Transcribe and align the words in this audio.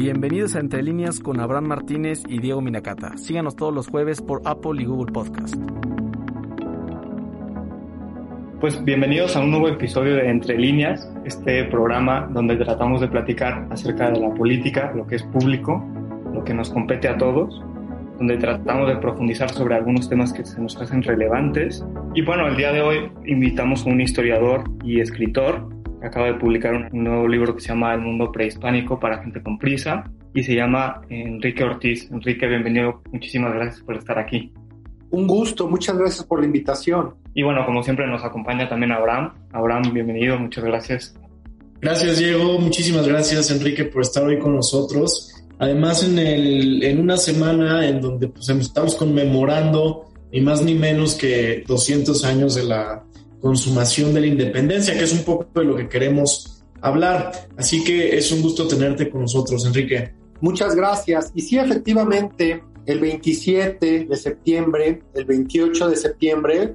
Bienvenidos 0.00 0.54
a 0.54 0.60
Entre 0.60 0.80
Líneas 0.80 1.18
con 1.18 1.40
Abraham 1.40 1.64
Martínez 1.64 2.22
y 2.28 2.38
Diego 2.38 2.60
Minacata. 2.60 3.16
Síganos 3.16 3.56
todos 3.56 3.74
los 3.74 3.88
jueves 3.88 4.22
por 4.22 4.42
Apple 4.44 4.80
y 4.80 4.84
Google 4.84 5.12
Podcast. 5.12 5.56
Pues 8.60 8.84
bienvenidos 8.84 9.34
a 9.34 9.40
un 9.40 9.50
nuevo 9.50 9.66
episodio 9.66 10.14
de 10.14 10.30
Entre 10.30 10.56
Líneas, 10.56 11.12
este 11.24 11.64
programa 11.64 12.28
donde 12.32 12.54
tratamos 12.54 13.00
de 13.00 13.08
platicar 13.08 13.66
acerca 13.72 14.08
de 14.12 14.20
la 14.20 14.32
política, 14.32 14.92
lo 14.94 15.04
que 15.04 15.16
es 15.16 15.24
público, 15.24 15.84
lo 16.32 16.44
que 16.44 16.54
nos 16.54 16.70
compete 16.70 17.08
a 17.08 17.18
todos, 17.18 17.60
donde 18.18 18.36
tratamos 18.36 18.86
de 18.86 18.98
profundizar 18.98 19.50
sobre 19.50 19.74
algunos 19.74 20.08
temas 20.08 20.32
que 20.32 20.44
se 20.44 20.60
nos 20.60 20.76
hacen 20.76 21.02
relevantes. 21.02 21.84
Y 22.14 22.22
bueno, 22.22 22.46
el 22.46 22.56
día 22.56 22.70
de 22.70 22.82
hoy 22.82 23.10
invitamos 23.26 23.84
a 23.84 23.90
un 23.90 24.00
historiador 24.00 24.62
y 24.84 25.00
escritor 25.00 25.68
acaba 26.02 26.26
de 26.26 26.34
publicar 26.34 26.90
un 26.92 27.04
nuevo 27.04 27.26
libro 27.26 27.54
que 27.54 27.60
se 27.60 27.68
llama 27.68 27.94
El 27.94 28.00
mundo 28.00 28.30
prehispánico 28.30 28.98
para 28.98 29.22
gente 29.22 29.42
con 29.42 29.58
prisa 29.58 30.04
y 30.34 30.42
se 30.42 30.54
llama 30.54 31.02
Enrique 31.08 31.64
Ortiz. 31.64 32.10
Enrique, 32.10 32.46
bienvenido. 32.46 33.02
Muchísimas 33.12 33.54
gracias 33.54 33.82
por 33.82 33.96
estar 33.96 34.18
aquí. 34.18 34.52
Un 35.10 35.26
gusto, 35.26 35.68
muchas 35.68 35.96
gracias 35.96 36.24
por 36.26 36.40
la 36.40 36.46
invitación. 36.46 37.14
Y 37.34 37.42
bueno, 37.42 37.64
como 37.64 37.82
siempre 37.82 38.06
nos 38.06 38.24
acompaña 38.24 38.68
también 38.68 38.92
Abraham. 38.92 39.32
Abraham, 39.52 39.92
bienvenido, 39.92 40.38
muchas 40.38 40.64
gracias. 40.64 41.14
Gracias 41.80 42.18
Diego, 42.18 42.58
muchísimas 42.58 43.06
gracias 43.06 43.50
Enrique 43.50 43.84
por 43.84 44.02
estar 44.02 44.24
hoy 44.24 44.38
con 44.38 44.54
nosotros. 44.54 45.32
Además 45.58 46.04
en, 46.04 46.18
el, 46.18 46.82
en 46.82 47.00
una 47.00 47.16
semana 47.16 47.86
en 47.86 48.00
donde 48.00 48.28
pues, 48.28 48.48
estamos 48.48 48.96
conmemorando 48.96 50.08
ni 50.32 50.40
más 50.40 50.62
ni 50.62 50.74
menos 50.74 51.14
que 51.14 51.64
200 51.66 52.24
años 52.24 52.54
de 52.54 52.64
la 52.64 53.02
consumación 53.40 54.12
de 54.14 54.20
la 54.20 54.26
independencia, 54.26 54.96
que 54.96 55.04
es 55.04 55.12
un 55.12 55.24
poco 55.24 55.46
de 55.54 55.64
lo 55.64 55.76
que 55.76 55.88
queremos 55.88 56.64
hablar. 56.80 57.32
Así 57.56 57.84
que 57.84 58.16
es 58.16 58.30
un 58.32 58.42
gusto 58.42 58.66
tenerte 58.66 59.08
con 59.10 59.22
nosotros, 59.22 59.64
Enrique. 59.66 60.12
Muchas 60.40 60.74
gracias. 60.74 61.32
Y 61.34 61.42
sí, 61.42 61.58
efectivamente, 61.58 62.62
el 62.86 63.00
27 63.00 64.06
de 64.06 64.16
septiembre, 64.16 65.02
el 65.14 65.24
28 65.24 65.88
de 65.88 65.96
septiembre, 65.96 66.74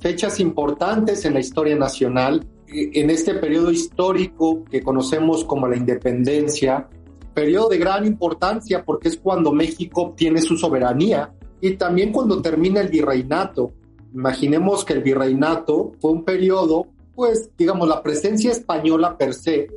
fechas 0.00 0.40
importantes 0.40 1.24
en 1.24 1.34
la 1.34 1.40
historia 1.40 1.76
nacional, 1.76 2.46
en 2.66 3.10
este 3.10 3.34
periodo 3.34 3.70
histórico 3.70 4.64
que 4.64 4.82
conocemos 4.82 5.44
como 5.44 5.68
la 5.68 5.76
independencia, 5.76 6.88
periodo 7.32 7.68
de 7.68 7.78
gran 7.78 8.06
importancia 8.06 8.84
porque 8.84 9.08
es 9.08 9.16
cuando 9.16 9.52
México 9.52 10.02
obtiene 10.02 10.40
su 10.40 10.56
soberanía 10.56 11.32
y 11.60 11.76
también 11.76 12.12
cuando 12.12 12.42
termina 12.42 12.80
el 12.80 12.88
virreinato. 12.88 13.72
Imaginemos 14.14 14.84
que 14.84 14.92
el 14.92 15.02
virreinato 15.02 15.92
fue 16.00 16.12
un 16.12 16.24
periodo, 16.24 16.86
pues, 17.14 17.50
digamos, 17.58 17.88
la 17.88 18.02
presencia 18.02 18.52
española 18.52 19.18
per 19.18 19.34
se, 19.34 19.68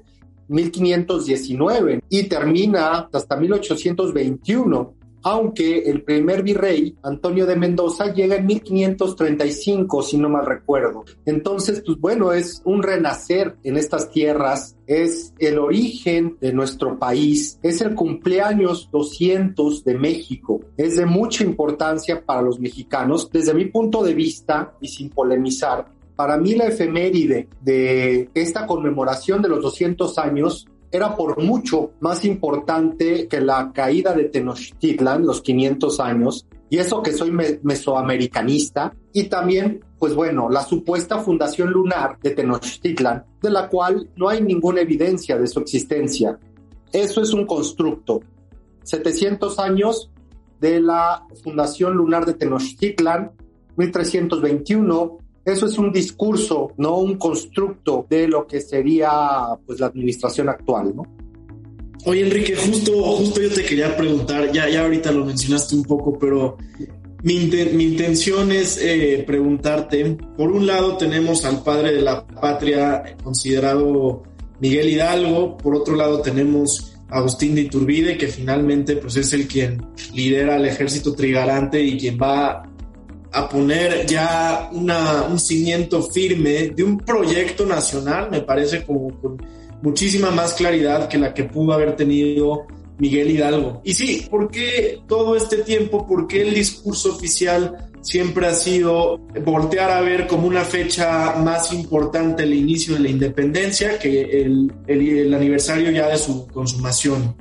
1519, 0.48 2.04
y 2.08 2.24
termina 2.24 3.10
hasta 3.12 3.36
1821 3.36 4.94
aunque 5.24 5.80
el 5.80 6.04
primer 6.04 6.44
virrey, 6.44 6.96
Antonio 7.04 7.46
de 7.46 7.56
Mendoza, 7.56 8.14
llega 8.14 8.36
en 8.36 8.46
1535, 8.46 10.02
si 10.04 10.18
no 10.18 10.30
mal 10.30 10.46
recuerdo. 10.46 11.04
Entonces, 11.26 11.84
pues 11.86 11.98
bueno, 12.00 12.32
es 12.32 12.62
un 12.66 12.84
renacer 12.84 13.58
en 13.64 13.78
estas 13.78 14.10
tierras, 14.10 14.78
es 14.86 15.34
el 15.40 15.60
origen 15.60 16.38
de 16.40 16.54
nuestro 16.54 16.98
país, 16.98 17.60
es 17.62 17.82
el 17.82 17.96
cumpleaños 17.96 18.90
200 18.92 19.84
de 19.84 19.98
México, 19.98 20.62
es 20.78 20.96
de 20.96 21.06
mucha 21.06 21.44
importancia 21.44 22.24
para 22.26 22.42
los 22.42 22.60
mexicanos. 22.60 23.30
Desde 23.32 23.54
mi 23.54 23.66
punto 23.66 24.04
de 24.04 24.14
vista, 24.14 24.76
y 24.80 24.88
sin 24.88 25.10
polemizar, 25.10 25.86
para 26.16 26.38
mí 26.38 26.56
la 26.56 26.66
efeméride 26.68 27.48
de 27.62 28.30
esta 28.34 28.66
conmemoración 28.66 29.42
de 29.42 29.50
los 29.50 29.62
200 29.62 30.18
años 30.18 30.68
era 30.92 31.16
por 31.16 31.42
mucho 31.44 31.92
más 32.00 32.24
importante 32.26 33.28
que 33.28 33.42
la 33.42 33.72
caída 33.74 34.14
de 34.14 34.26
Tenochtitlan, 34.26 35.26
los 35.26 35.42
500 35.42 36.00
años, 36.00 36.46
y 36.70 36.78
eso 36.78 37.02
que 37.02 37.14
soy 37.14 37.32
mesoamericanista, 37.32 38.94
y 39.14 39.24
también, 39.24 39.84
pues 39.98 40.14
bueno, 40.14 40.50
la 40.50 40.64
supuesta 40.64 41.20
fundación 41.20 41.70
lunar 41.70 42.18
de 42.22 42.32
Tenochtitlan, 42.32 43.26
de 43.42 43.50
la 43.50 43.70
cual 43.70 44.10
no 44.16 44.30
hay 44.30 44.42
ninguna 44.42 44.82
evidencia 44.82 45.38
de 45.38 45.48
su 45.48 45.60
existencia. 45.60 46.38
Eso 46.92 47.22
es 47.22 47.34
un 47.34 47.46
constructo. 47.46 48.22
700 48.84 49.60
años 49.60 50.10
de 50.60 50.80
la 50.80 51.26
fundación 51.44 51.96
lunar 51.96 52.26
de 52.26 52.34
Tenochtitlan, 52.34 53.32
1321, 53.76 55.18
eso 55.54 55.66
es 55.68 55.78
un 55.78 55.92
discurso, 55.92 56.74
no 56.78 56.98
un 56.98 57.18
constructo 57.18 58.06
de 58.10 58.28
lo 58.28 58.46
que 58.46 58.62
sería 58.62 59.10
pues 59.66 59.80
la 59.80 59.88
administración 59.88 60.50
actual, 60.50 60.94
¿no? 60.96 61.04
Oye, 62.06 62.22
Enrique, 62.22 62.56
justo, 62.56 63.02
justo 63.04 63.42
yo 63.42 63.50
te 63.50 63.64
quería 63.64 63.96
preguntar, 63.96 64.52
ya, 64.52 64.70
ya 64.70 64.84
ahorita 64.84 65.12
lo 65.12 65.26
mencionaste 65.26 65.76
un 65.76 65.84
poco, 65.84 66.18
pero 66.18 66.58
mi, 67.24 67.50
mi 67.74 67.84
intención 67.84 68.52
es 68.52 68.80
eh, 68.82 69.24
preguntarte, 69.26 70.18
por 70.38 70.52
un 70.52 70.68
lado 70.68 70.98
tenemos 70.98 71.44
al 71.44 71.64
padre 71.64 71.94
de 71.94 72.02
la 72.02 72.26
patria 72.26 73.18
considerado 73.24 74.24
Miguel 74.60 74.90
Hidalgo, 74.90 75.58
por 75.58 75.76
otro 75.76 75.96
lado 75.96 76.22
tenemos 76.22 76.94
Agustín 77.10 77.56
de 77.56 77.62
Iturbide, 77.62 78.18
que 78.18 78.28
finalmente 78.28 78.98
pues 78.98 79.16
es 79.16 79.34
el 79.34 79.48
quien 79.48 79.86
lidera 80.14 80.58
el 80.58 80.66
ejército 80.66 81.14
trigarante 81.14 81.82
y 81.82 81.98
quien 81.98 82.18
va 82.18 82.64
a 83.38 83.48
poner 83.48 84.06
ya 84.08 84.70
una, 84.74 85.24
un 85.24 85.40
cimiento 85.40 86.02
firme 86.02 86.70
de 86.70 86.84
un 86.84 86.98
proyecto 86.98 87.68
nacional, 87.68 88.30
me 88.32 88.42
parece 88.42 88.84
como 88.84 89.12
con 89.20 89.38
muchísima 89.84 90.32
más 90.32 90.54
claridad 90.56 91.08
que 91.08 91.20
la 91.20 91.36
que 91.36 91.44
pudo 91.44 91.74
haber 91.74 91.96
tenido 91.96 92.66
Miguel 92.98 93.30
Hidalgo. 93.30 93.82
Y 93.84 93.94
sí, 93.94 94.28
¿por 94.28 94.50
qué 94.50 95.02
todo 95.08 95.36
este 95.36 95.58
tiempo, 95.58 96.08
por 96.08 96.28
qué 96.28 96.42
el 96.42 96.56
discurso 96.56 97.12
oficial 97.14 97.92
siempre 98.02 98.48
ha 98.48 98.56
sido 98.56 99.20
voltear 99.46 99.92
a 99.92 100.02
ver 100.02 100.26
como 100.26 100.48
una 100.48 100.64
fecha 100.64 101.36
más 101.36 101.72
importante 101.74 102.42
el 102.42 102.56
inicio 102.56 102.96
de 102.96 103.02
la 103.02 103.10
independencia 103.10 104.00
que 104.00 104.42
el, 104.42 104.74
el, 104.88 105.32
aniversario 105.32 105.92
ya 105.92 106.08
de 106.08 106.18
su 106.18 106.48
consumación? 106.48 107.36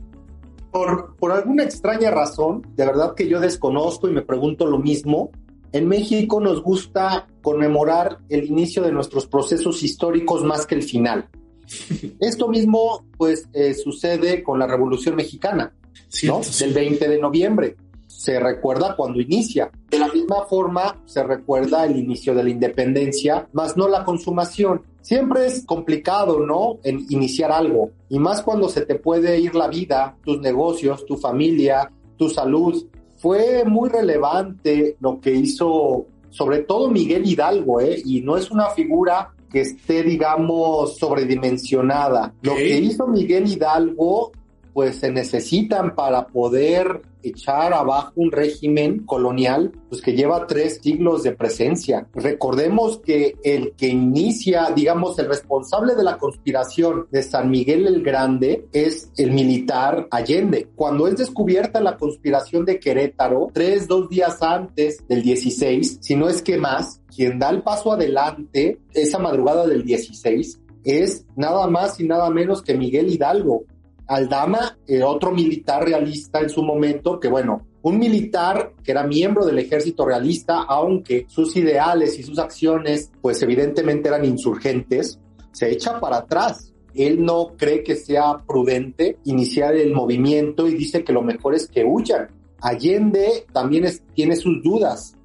Por, 0.70 1.16
por 1.16 1.32
alguna 1.32 1.64
extraña 1.64 2.10
razón, 2.10 2.66
de 2.76 2.84
verdad 2.84 3.14
que 3.14 3.26
yo 3.26 3.40
desconozco 3.40 4.08
y 4.08 4.12
me 4.12 4.20
pregunto 4.20 4.66
lo 4.66 4.78
mismo, 4.78 5.30
en 5.76 5.88
México 5.88 6.41
nos 6.41 6.62
gusta 6.62 7.26
conmemorar 7.42 8.19
el 8.31 8.44
inicio 8.44 8.82
de 8.82 8.92
nuestros 8.92 9.26
procesos 9.26 9.82
históricos 9.82 10.42
más 10.42 10.66
que 10.66 10.75
el 10.75 10.82
final. 10.82 11.28
Esto 12.20 12.48
mismo, 12.48 13.04
pues, 13.19 13.48
eh, 13.53 13.75
sucede 13.75 14.42
con 14.42 14.59
la 14.59 14.66
Revolución 14.66 15.16
Mexicana, 15.16 15.75
¿no? 16.22 16.41
Del 16.59 16.72
20 16.72 17.09
de 17.09 17.19
noviembre. 17.19 17.76
Se 18.06 18.41
recuerda 18.41 18.97
cuando 18.97 19.20
inicia. 19.20 19.70
De 19.91 19.98
la 19.98 20.09
misma 20.09 20.47
forma, 20.48 21.03
se 21.04 21.22
recuerda 21.22 21.84
el 21.84 21.97
inicio 21.97 22.34
de 22.34 22.44
la 22.44 22.50
independencia, 22.50 23.47
más 23.53 23.76
no 23.76 23.87
la 23.87 24.04
consumación. 24.04 24.82
Siempre 25.03 25.47
es 25.47 25.64
complicado, 25.66 26.41
¿no? 26.41 26.78
En 26.84 27.04
iniciar 27.10 27.53
algo. 27.53 27.90
Y 28.08 28.19
más 28.19 28.40
cuando 28.40 28.70
se 28.70 28.87
te 28.87 28.94
puede 28.94 29.38
ir 29.38 29.55
la 29.55 29.69
vida, 29.69 30.17
tus 30.25 30.40
negocios, 30.40 31.05
tu 31.05 31.17
familia, 31.17 31.93
tu 32.17 32.31
salud 32.31 32.87
fue 33.16 33.64
muy 33.64 33.88
relevante 33.88 34.96
lo 35.00 35.20
que 35.20 35.32
hizo 35.32 36.06
sobre 36.30 36.60
todo 36.60 36.90
Miguel 36.90 37.26
Hidalgo, 37.26 37.80
¿eh? 37.80 38.00
y 38.04 38.20
no 38.20 38.36
es 38.36 38.50
una 38.50 38.68
figura 38.70 39.32
que 39.50 39.62
esté, 39.62 40.02
digamos, 40.02 40.98
sobredimensionada. 40.98 42.34
Lo 42.42 42.54
que 42.54 42.78
hizo 42.78 43.06
Miguel 43.06 43.50
Hidalgo, 43.50 44.32
pues 44.76 44.96
se 44.96 45.11
necesitan 45.11 45.94
para 45.94 46.26
poder 46.26 47.00
echar 47.23 47.73
abajo 47.73 48.12
un 48.17 48.31
régimen 48.31 49.06
colonial 49.06 49.73
pues 49.88 50.02
que 50.02 50.12
lleva 50.12 50.46
tres 50.46 50.81
siglos 50.82 51.23
de 51.23 51.32
presencia. 51.32 52.06
Recordemos 52.12 52.99
que 52.99 53.37
el 53.43 53.73
que 53.73 53.88
inicia, 53.88 54.69
digamos, 54.76 55.19
el 55.19 55.28
responsable 55.28 55.94
de 55.94 56.02
la 56.02 56.19
conspiración 56.19 57.06
de 57.11 57.23
San 57.23 57.49
Miguel 57.50 57.87
el 57.87 58.02
Grande 58.02 58.67
es 58.70 59.11
el 59.17 59.31
militar 59.31 60.08
Allende. 60.11 60.69
Cuando 60.76 61.08
es 61.08 61.17
descubierta 61.17 61.81
la 61.81 61.96
conspiración 61.96 62.67
de 62.67 62.78
Querétaro, 62.78 63.49
tres, 63.55 63.88
dos 63.88 64.11
días 64.11 64.43
antes 64.43 65.02
del 65.08 65.23
16, 65.23 66.00
si 66.02 66.17
no 66.17 66.28
es 66.28 66.43
que 66.43 66.58
más, 66.58 67.00
quien 67.17 67.38
da 67.38 67.49
el 67.49 67.62
paso 67.62 67.93
adelante 67.93 68.78
esa 68.93 69.19
madrugada 69.19 69.67
del 69.67 69.84
16 69.84 70.61
es 70.87 71.25
nada 71.34 71.67
más 71.67 71.99
y 71.99 72.05
nada 72.05 72.31
menos 72.31 72.62
que 72.62 72.75
Miguel 72.75 73.11
Hidalgo. 73.11 73.64
Aldama, 74.08 74.79
eh, 74.87 75.03
otro 75.03 75.32
militar 75.32 75.85
realista 75.85 76.41
en 76.41 76.50
su 76.50 76.62
momento, 76.62 77.19
que 77.19 77.29
bueno, 77.29 77.67
un 77.82 77.99
militar 77.99 78.73
que 78.82 78.93
era 78.93 79.05
miembro 79.05 79.47
del 79.47 79.58
ejército 79.58 80.05
realista, 80.05 80.62
aunque 80.62 81.26
sus 81.29 81.56
ideales 81.56 82.19
y 82.19 82.23
sus 82.23 82.38
acciones, 82.38 83.12
pues 83.20 83.41
evidentemente 83.43 84.08
eran 84.08 84.25
insurgentes, 84.25 85.20
se 85.53 85.70
echa 85.70 86.00
para 86.00 86.19
atrás. 86.19 86.73
Él 86.94 87.25
no 87.25 87.53
cree 87.56 87.82
que 87.82 87.94
sea 87.94 88.38
prudente 88.47 89.19
iniciar 89.25 89.76
el 89.76 89.93
movimiento 89.93 90.67
y 90.67 90.75
dice 90.75 91.05
que 91.05 91.12
lo 91.12 91.23
mejor 91.23 91.55
es 91.55 91.69
que 91.69 91.85
huyan. 91.85 92.29
Allende 92.61 93.47
también 93.52 93.87
tiene 94.14 94.37
sus 94.37 94.62
dudas 94.62 95.17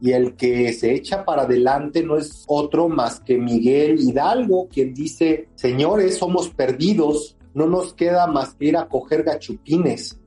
y 0.00 0.12
el 0.12 0.34
que 0.34 0.72
se 0.72 0.94
echa 0.94 1.24
para 1.24 1.42
adelante 1.42 2.02
no 2.02 2.16
es 2.16 2.44
otro 2.46 2.88
más 2.88 3.20
que 3.20 3.36
Miguel 3.36 3.98
Hidalgo, 4.00 4.68
quien 4.68 4.94
dice, 4.94 5.48
señores, 5.54 6.18
somos 6.18 6.50
perdidos, 6.50 7.36
no 7.58 7.66
nos 7.66 7.92
queda 7.92 8.28
más 8.28 8.54
que 8.54 8.66
ir 8.66 8.76
a 8.76 8.88
coger 8.88 9.24
gachupines. 9.24 10.18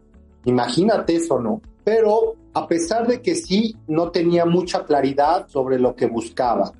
Imagínate 0.43 1.15
eso, 1.15 1.39
¿no? 1.39 1.61
Pero 1.83 2.35
a 2.53 2.67
pesar 2.67 3.07
de 3.07 3.21
que 3.21 3.35
sí, 3.35 3.75
no 3.87 4.11
tenía 4.11 4.45
mucha 4.45 4.83
claridad 4.83 5.47
sobre 5.47 5.79
lo 5.79 5.95
que 5.95 6.07
buscaba. 6.07 6.73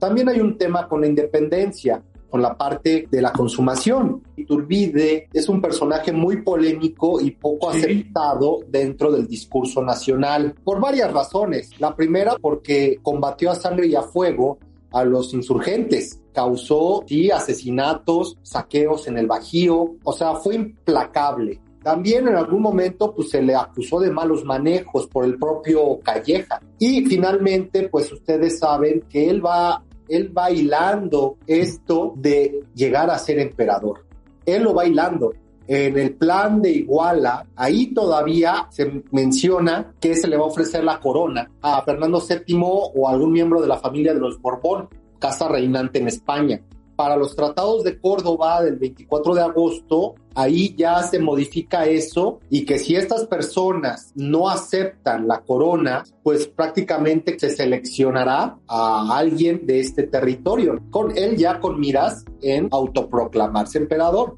También 0.00 0.28
hay 0.28 0.40
un 0.40 0.58
tema 0.58 0.88
con 0.88 1.02
la 1.02 1.06
independencia 1.06 2.02
con 2.32 2.40
la 2.40 2.56
parte 2.56 3.06
de 3.10 3.20
la 3.20 3.30
consumación. 3.30 4.22
Iturbide 4.36 5.28
es 5.34 5.50
un 5.50 5.60
personaje 5.60 6.12
muy 6.12 6.40
polémico 6.40 7.20
y 7.20 7.32
poco 7.32 7.68
aceptado 7.68 8.60
dentro 8.66 9.12
del 9.12 9.26
discurso 9.28 9.82
nacional 9.82 10.54
por 10.64 10.80
varias 10.80 11.12
razones. 11.12 11.78
La 11.78 11.94
primera 11.94 12.36
porque 12.40 12.98
combatió 13.02 13.50
a 13.50 13.54
sangre 13.54 13.86
y 13.86 13.94
a 13.94 14.00
fuego 14.00 14.58
a 14.92 15.04
los 15.04 15.34
insurgentes. 15.34 16.21
Causó, 16.32 17.04
sí, 17.06 17.30
asesinatos, 17.30 18.38
saqueos 18.42 19.06
en 19.08 19.18
el 19.18 19.26
Bajío, 19.26 19.96
o 20.02 20.12
sea, 20.12 20.34
fue 20.36 20.54
implacable. 20.54 21.60
También 21.82 22.28
en 22.28 22.36
algún 22.36 22.62
momento 22.62 23.12
pues 23.12 23.30
se 23.30 23.42
le 23.42 23.56
acusó 23.56 23.98
de 23.98 24.10
malos 24.10 24.44
manejos 24.44 25.08
por 25.08 25.24
el 25.24 25.36
propio 25.36 25.98
Calleja. 26.00 26.60
Y 26.78 27.04
finalmente 27.06 27.88
pues 27.88 28.12
ustedes 28.12 28.58
saben 28.58 29.02
que 29.08 29.28
él 29.28 29.44
va 29.44 29.82
él 30.08 30.28
bailando 30.28 31.38
esto 31.46 32.12
de 32.16 32.60
llegar 32.74 33.10
a 33.10 33.18
ser 33.18 33.38
emperador. 33.38 34.04
Él 34.44 34.64
lo 34.64 34.74
bailando. 34.74 35.32
En 35.66 35.96
el 35.96 36.14
plan 36.16 36.60
de 36.60 36.70
Iguala, 36.70 37.46
ahí 37.54 37.94
todavía 37.94 38.66
se 38.70 39.04
menciona 39.12 39.94
que 40.00 40.14
se 40.14 40.26
le 40.26 40.36
va 40.36 40.42
a 40.42 40.48
ofrecer 40.48 40.84
la 40.84 41.00
corona 41.00 41.48
a 41.62 41.82
Fernando 41.82 42.20
VII 42.20 42.60
o 42.62 43.08
algún 43.08 43.32
miembro 43.32 43.60
de 43.60 43.68
la 43.68 43.78
familia 43.78 44.12
de 44.12 44.20
los 44.20 44.40
Borbón, 44.40 44.88
casa 45.22 45.46
reinante 45.46 46.00
en 46.00 46.08
España 46.08 46.60
para 46.96 47.16
los 47.16 47.34
tratados 47.34 47.84
de 47.84 47.98
Córdoba 47.98 48.62
del 48.62 48.76
24 48.76 49.34
de 49.34 49.40
agosto, 49.40 50.14
ahí 50.34 50.74
ya 50.76 51.02
se 51.02 51.18
modifica 51.18 51.84
eso 51.86 52.40
y 52.50 52.64
que 52.64 52.78
si 52.78 52.96
estas 52.96 53.26
personas 53.26 54.12
no 54.14 54.48
aceptan 54.48 55.26
la 55.26 55.40
corona, 55.40 56.04
pues 56.22 56.46
prácticamente 56.46 57.38
se 57.38 57.50
seleccionará 57.50 58.56
a 58.68 59.16
alguien 59.16 59.66
de 59.66 59.80
este 59.80 60.04
territorio, 60.04 60.80
con 60.90 61.16
él 61.16 61.36
ya 61.36 61.60
con 61.60 61.80
miras 61.80 62.24
en 62.40 62.68
autoproclamarse 62.70 63.78
emperador. 63.78 64.34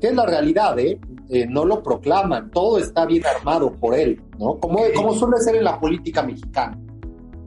Que 0.00 0.08
es 0.08 0.14
la 0.14 0.26
realidad, 0.26 0.78
¿eh? 0.78 1.00
¿eh? 1.28 1.46
no 1.48 1.64
lo 1.64 1.82
proclaman, 1.82 2.52
todo 2.52 2.78
está 2.78 3.04
bien 3.04 3.24
armado 3.26 3.72
por 3.72 3.94
él, 3.94 4.22
¿no? 4.38 4.58
Como, 4.58 4.78
como 4.94 5.12
suele 5.12 5.38
ser 5.38 5.56
en 5.56 5.64
la 5.64 5.78
política 5.80 6.22
mexicana. 6.22 6.78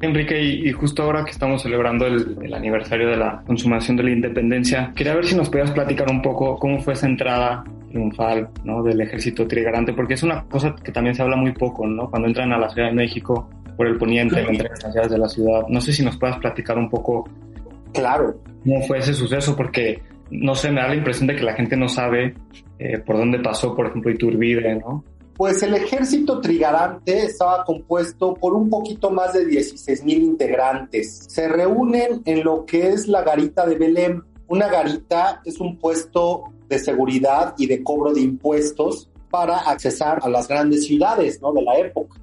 Enrique, 0.02 0.42
y, 0.42 0.72
justo 0.72 1.04
ahora 1.04 1.24
que 1.24 1.32
estamos 1.32 1.62
celebrando 1.62 2.08
el, 2.08 2.54
aniversario 2.54 3.08
de 3.10 3.18
la 3.18 3.44
consumación 3.46 3.98
de 3.98 4.04
la 4.04 4.12
independencia, 4.12 4.92
quería 4.96 5.16
ver 5.16 5.26
si 5.26 5.36
nos 5.36 5.50
podías 5.50 5.72
platicar 5.72 6.10
un 6.10 6.22
poco 6.22 6.58
cómo 6.58 6.80
fue 6.80 6.94
esa 6.94 7.08
entrada 7.08 7.64
triunfal 7.90 8.50
¿no? 8.64 8.82
del 8.82 9.02
ejército 9.02 9.48
trigarante, 9.48 9.94
porque 9.94 10.16
es 10.16 10.24
una 10.24 10.44
cosa 10.46 10.76
que 10.84 10.92
también 10.92 11.14
se 11.14 11.22
habla 11.22 11.36
muy 11.36 11.52
poco, 11.52 11.86
¿no? 11.86 12.10
Cuando 12.10 12.28
entran 12.28 12.52
a 12.52 12.58
la 12.58 12.70
Ciudad 12.70 12.88
de 12.88 12.96
México 12.96 13.50
por 13.76 13.88
el 13.88 13.98
poniente, 13.98 14.40
entre 14.40 14.70
las 14.70 14.94
llaves 14.94 15.12
de 15.12 15.18
la 15.18 15.30
ciudad. 15.30 15.64
No 15.68 15.82
sé 15.82 15.94
si 15.94 16.04
nos 16.04 16.18
puedas 16.18 16.38
platicar 16.38 16.78
un 16.78 16.90
poco. 16.90 17.30
Claro. 17.94 18.36
¿Cómo 18.64 18.82
fue 18.84 19.00
ese 19.00 19.14
suceso? 19.14 19.56
Porque, 19.56 20.02
no 20.30 20.56
sé, 20.56 20.72
me 20.72 20.82
da 20.82 20.88
la 20.88 20.96
impresión 20.96 21.28
de 21.28 21.36
que 21.36 21.44
la 21.44 21.54
gente 21.54 21.76
no 21.76 21.88
sabe 21.88 22.34
eh, 22.80 23.00
por 23.00 23.18
dónde 23.18 23.40
pasó, 23.40 23.76
por 23.76 23.88
ejemplo, 23.88 24.12
Iturbide, 24.12 24.76
¿no? 24.76 25.04
Pues 25.42 25.64
el 25.64 25.74
ejército 25.74 26.40
trigarante 26.40 27.24
estaba 27.24 27.66
compuesto 27.66 28.36
por 28.36 28.54
un 28.54 28.70
poquito 28.70 29.10
más 29.10 29.34
de 29.34 29.44
16 29.48 30.04
mil 30.04 30.22
integrantes. 30.22 31.26
Se 31.30 31.48
reúnen 31.48 32.22
en 32.26 32.44
lo 32.44 32.64
que 32.64 32.90
es 32.90 33.08
la 33.08 33.24
garita 33.24 33.66
de 33.66 33.76
Belém. 33.76 34.22
Una 34.50 34.68
garita 34.68 35.42
es 35.44 35.60
un 35.60 35.80
puesto 35.80 36.44
de 36.70 36.78
seguridad 36.78 37.56
y 37.58 37.66
de 37.66 37.82
cobro 37.82 38.14
de 38.14 38.22
impuestos 38.22 39.10
para 39.32 39.58
accesar 39.62 40.20
a 40.22 40.30
las 40.30 40.48
grandes 40.48 40.86
ciudades 40.86 41.42
¿no? 41.42 41.52
de 41.54 41.64
la 41.64 41.80
época. 41.80 42.22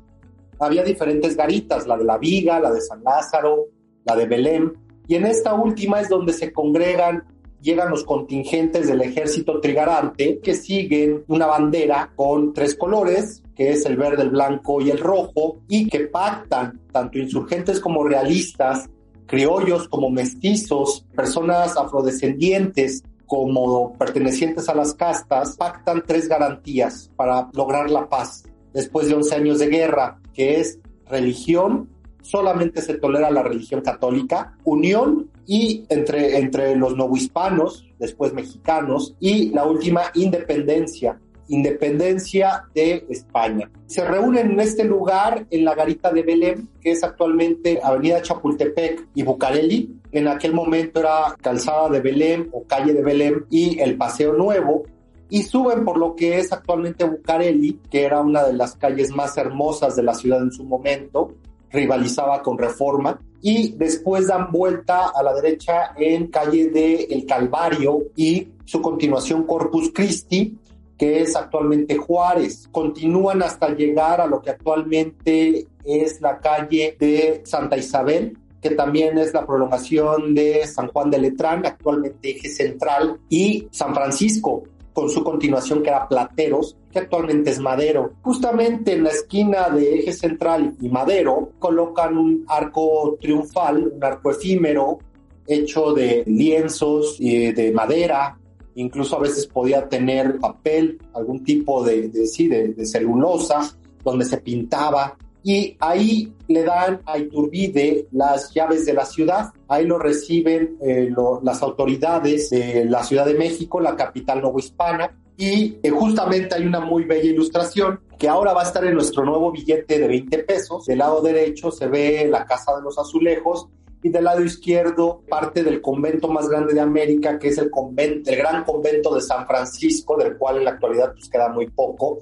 Había 0.61 0.85
diferentes 0.85 1.37
garitas, 1.37 1.89
la 1.89 1.97
de 1.97 2.05
la 2.05 2.19
Viga, 2.19 2.61
la 2.61 2.71
de 2.71 2.81
San 2.81 3.03
Lázaro, 3.03 3.67
la 4.05 4.15
de 4.15 4.27
Belém, 4.27 4.73
y 5.09 5.17
en 5.17 5.27
esta 5.27 5.55
última 5.55 6.01
es 6.01 6.09
donde 6.09 6.33
se 6.33 6.53
congregan 6.53 7.25
llegan 7.61 7.91
los 7.91 8.05
contingentes 8.05 8.89
del 8.89 9.03
ejército 9.03 9.61
trigarante 9.61 10.39
que 10.43 10.55
siguen 10.55 11.25
una 11.29 11.47
bandera 11.47 12.13
con 12.15 12.53
tres 12.53 12.75
colores, 12.75 13.43
que 13.55 13.71
es 13.71 13.85
el 13.87 13.97
verde, 13.97 14.23
el 14.23 14.31
blanco 14.31 14.81
y 14.81 14.91
el 14.91 14.99
rojo, 14.99 15.59
y 15.69 15.89
que 15.89 16.01
pactan 16.01 16.81
tanto 16.93 17.19
insurgentes 17.19 17.81
como 17.81 18.05
realistas, 18.05 18.89
criollos 19.27 19.89
como 19.89 20.11
mestizos, 20.11 21.05
personas 21.15 21.77
afrodescendientes 21.77 23.03
como 23.27 23.93
pertenecientes 23.93 24.69
a 24.69 24.75
las 24.75 24.95
castas, 24.95 25.57
pactan 25.57 26.03
tres 26.07 26.29
garantías 26.29 27.11
para 27.15 27.49
lograr 27.53 27.91
la 27.91 28.09
paz. 28.09 28.45
Después 28.73 29.09
de 29.09 29.15
11 29.15 29.35
años 29.35 29.59
de 29.59 29.69
guerra, 29.69 30.19
que 30.33 30.61
es 30.61 30.79
religión, 31.07 31.91
solamente 32.23 32.81
se 32.81 32.95
tolera 32.95 33.31
la 33.31 33.43
religión 33.43 33.83
católica, 33.83 34.57
unión 34.65 35.31
y 35.49 35.87
entre, 35.89 36.37
entre 36.37 36.77
los 36.77 36.95
novohispanos, 36.95 37.87
después 37.99 38.35
mexicanos, 38.35 39.17
y 39.19 39.49
la 39.49 39.65
última 39.65 40.03
independencia, 40.15 41.19
independencia 41.49 42.65
de 42.75 43.07
España. 43.09 43.71
Se 43.87 44.05
reúnen 44.07 44.51
en 44.51 44.61
este 44.61 44.85
lugar, 44.85 45.47
en 45.51 45.65
la 45.65 45.75
garita 45.75 46.13
de 46.13 46.23
Belém, 46.23 46.69
que 46.83 46.91
es 46.91 47.03
actualmente 47.03 47.81
Avenida 47.83 48.21
Chapultepec 48.21 49.09
y 49.15 49.23
Bucareli. 49.23 49.99
En 50.13 50.29
aquel 50.29 50.53
momento 50.53 51.01
era 51.01 51.35
Calzada 51.41 51.89
de 51.89 52.01
Belém 52.01 52.51
o 52.53 52.65
Calle 52.65 52.93
de 52.93 53.03
Belém 53.03 53.47
y 53.49 53.81
el 53.81 53.97
Paseo 53.97 54.35
Nuevo. 54.35 54.83
Y 55.31 55.45
suben 55.45 55.83
por 55.83 55.97
lo 55.97 56.15
que 56.15 56.39
es 56.39 56.53
actualmente 56.53 57.07
Bucareli, 57.07 57.81
que 57.91 58.03
era 58.03 58.21
una 58.21 58.45
de 58.45 58.53
las 58.53 58.77
calles 58.77 59.11
más 59.13 59.39
hermosas 59.39 59.97
de 59.97 60.03
la 60.03 60.13
ciudad 60.13 60.43
en 60.43 60.53
su 60.53 60.65
momento, 60.65 61.33
rivalizaba 61.71 62.43
con 62.43 62.59
Reforma 62.59 63.19
y 63.41 63.73
después 63.73 64.27
dan 64.27 64.51
vuelta 64.51 65.09
a 65.09 65.23
la 65.23 65.35
derecha 65.35 65.93
en 65.97 66.29
calle 66.29 66.69
de 66.69 67.05
El 67.05 67.27
Calvario 67.27 68.05
y 68.17 68.49
su 68.65 68.81
continuación 68.81 69.45
Corpus 69.45 69.91
Christi, 69.95 70.57
que 70.97 71.23
es 71.23 71.37
actualmente 71.37 71.97
Juárez. 71.97 72.69
Continúan 72.71 73.43
hasta 73.43 73.75
llegar 73.75 74.21
a 74.21 74.27
lo 74.27 74.43
que 74.43 74.51
actualmente 74.51 75.67
es 75.85 76.21
la 76.21 76.39
calle 76.39 76.97
de 76.99 77.43
Santa 77.45 77.77
Isabel, 77.77 78.37
que 78.61 78.71
también 78.71 79.17
es 79.19 79.33
la 79.33 79.47
prolongación 79.47 80.35
de 80.35 80.67
San 80.67 80.89
Juan 80.89 81.11
de 81.11 81.19
Letrán, 81.19 81.65
actualmente 81.65 82.31
eje 82.31 82.49
central, 82.49 83.19
y 83.29 83.69
San 83.71 83.95
Francisco, 83.95 84.65
con 84.99 85.09
su 85.09 85.23
continuación 85.23 85.81
que 85.81 85.91
era 85.91 86.09
Plateros, 86.09 86.77
que 86.91 86.99
actualmente 86.99 87.51
es 87.51 87.61
Madero. 87.61 88.15
Justamente 88.21 88.95
en 88.95 89.05
la 89.05 89.11
esquina 89.11 89.69
de 89.69 90.01
Eje 90.01 90.13
Central 90.13 90.75
y 90.81 90.89
Madero 90.89 91.53
colocan 91.61 92.19
un 92.19 92.45
arco 92.49 93.17
triunfal, 93.21 93.93
un 93.95 94.03
arco 94.03 94.33
efímero, 94.33 94.99
hecho 95.47 95.93
de 95.93 96.25
lienzos 96.27 97.15
y 97.21 97.53
de 97.53 97.71
madera, 97.71 98.41
incluso 98.75 99.15
a 99.15 99.21
veces 99.21 99.47
podía 99.47 99.89
tener 99.89 100.41
papel, 100.41 100.99
algún 101.15 101.45
tipo 101.45 101.85
de, 101.85 102.11
sí, 102.27 102.49
de 102.49 102.85
celulosa, 102.85 103.79
donde 104.03 104.25
se 104.25 104.39
pintaba 104.39 105.17
y 105.43 105.77
ahí 105.81 106.33
le 106.49 106.65
dan 106.65 107.01
a 107.07 107.19
Iturbide 107.19 108.09
las 108.13 108.53
llaves 108.53 108.85
de 108.87 108.95
la 108.95 109.05
ciudad. 109.05 109.53
Ahí 109.69 109.87
lo 109.87 109.99
reciben 109.99 110.77
eh, 110.81 111.11
las 111.43 111.63
autoridades 111.63 112.51
de 112.51 112.85
la 112.85 113.05
Ciudad 113.05 113.27
de 113.27 113.35
México, 113.35 113.81
la 113.81 113.97
capital 113.97 114.43
novohispana. 114.43 115.17
Y 115.37 115.79
eh, 115.83 115.91
justamente 115.91 116.57
hay 116.57 116.67
una 116.67 116.81
muy 116.81 117.05
bella 117.05 117.31
ilustración 117.31 118.01
que 118.19 118.29
ahora 118.29 118.53
va 118.53 118.63
a 118.63 118.65
estar 118.65 118.85
en 118.85 118.95
nuestro 118.95 119.25
nuevo 119.25 119.53
billete 119.53 119.99
de 119.99 120.09
20 120.09 120.39
pesos. 120.41 120.87
Del 120.87 120.99
lado 120.99 121.21
derecho 121.21 121.71
se 121.71 121.87
ve 121.87 122.27
la 122.29 122.45
Casa 122.45 122.75
de 122.77 122.83
los 122.83 122.99
Azulejos 122.99 123.69
y 124.03 124.09
del 124.11 124.25
lado 124.25 124.43
izquierdo 124.43 125.23
parte 125.29 125.63
del 125.63 125.81
convento 125.81 126.29
más 126.29 126.49
grande 126.49 126.75
de 126.75 126.81
América, 126.81 127.39
que 127.39 127.49
es 127.49 127.59
el 127.59 127.71
convento, 127.71 128.31
el 128.31 128.37
gran 128.37 128.65
convento 128.65 129.15
de 129.15 129.21
San 129.21 129.47
Francisco, 129.47 130.17
del 130.17 130.37
cual 130.37 130.59
en 130.59 130.65
la 130.65 130.71
actualidad 130.73 131.13
pues 131.13 131.29
queda 131.29 131.49
muy 131.49 131.69
poco, 131.69 132.19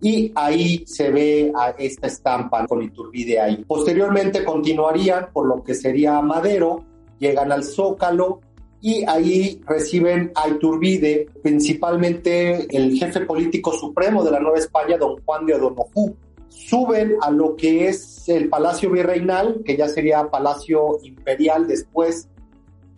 y 0.00 0.32
ahí 0.34 0.84
se 0.86 1.10
ve 1.10 1.52
a 1.56 1.70
esta 1.70 2.06
estampa 2.06 2.66
con 2.66 2.82
Iturbide 2.82 3.40
ahí. 3.40 3.64
Posteriormente 3.66 4.44
continuarían 4.44 5.28
por 5.32 5.46
lo 5.46 5.62
que 5.62 5.74
sería 5.74 6.20
Madero, 6.20 6.84
llegan 7.18 7.50
al 7.50 7.64
Zócalo 7.64 8.40
y 8.80 9.04
ahí 9.08 9.60
reciben 9.66 10.30
a 10.36 10.48
Iturbide, 10.48 11.26
principalmente 11.42 12.66
el 12.76 12.96
jefe 12.96 13.22
político 13.22 13.72
supremo 13.72 14.22
de 14.22 14.30
la 14.30 14.38
Nueva 14.38 14.58
España, 14.58 14.96
don 14.96 15.16
Juan 15.24 15.46
de 15.46 15.54
O'Donoghue. 15.54 16.14
Suben 16.48 17.16
a 17.20 17.30
lo 17.30 17.56
que 17.56 17.88
es 17.88 18.28
el 18.28 18.48
Palacio 18.48 18.90
Virreinal, 18.90 19.62
que 19.64 19.76
ya 19.76 19.88
sería 19.88 20.30
Palacio 20.30 20.98
Imperial 21.02 21.66
después, 21.66 22.28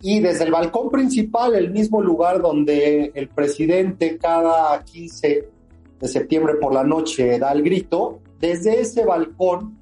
y 0.01 0.19
desde 0.19 0.45
el 0.45 0.51
balcón 0.51 0.89
principal, 0.89 1.55
el 1.55 1.71
mismo 1.71 2.01
lugar 2.01 2.41
donde 2.41 3.11
el 3.13 3.27
presidente 3.29 4.17
cada 4.17 4.83
15 4.83 5.49
de 6.01 6.07
septiembre 6.07 6.55
por 6.55 6.73
la 6.73 6.83
noche 6.83 7.39
da 7.39 7.51
el 7.51 7.63
grito, 7.63 8.19
desde 8.39 8.81
ese 8.81 9.05
balcón 9.05 9.81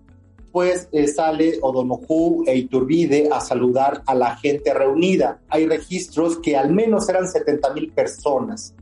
pues 0.52 0.90
eh, 0.92 1.08
sale 1.08 1.60
O'Donoghue 1.62 2.44
e 2.48 2.56
Iturbide 2.56 3.30
a 3.32 3.40
saludar 3.40 4.02
a 4.06 4.16
la 4.16 4.36
gente 4.38 4.74
reunida. 4.74 5.42
Hay 5.50 5.68
registros 5.68 6.40
que 6.40 6.58
al 6.58 6.74
menos 6.74 7.08
eran 7.10 7.28
70 7.28 7.74
mil 7.74 7.92
personas. 7.92 8.74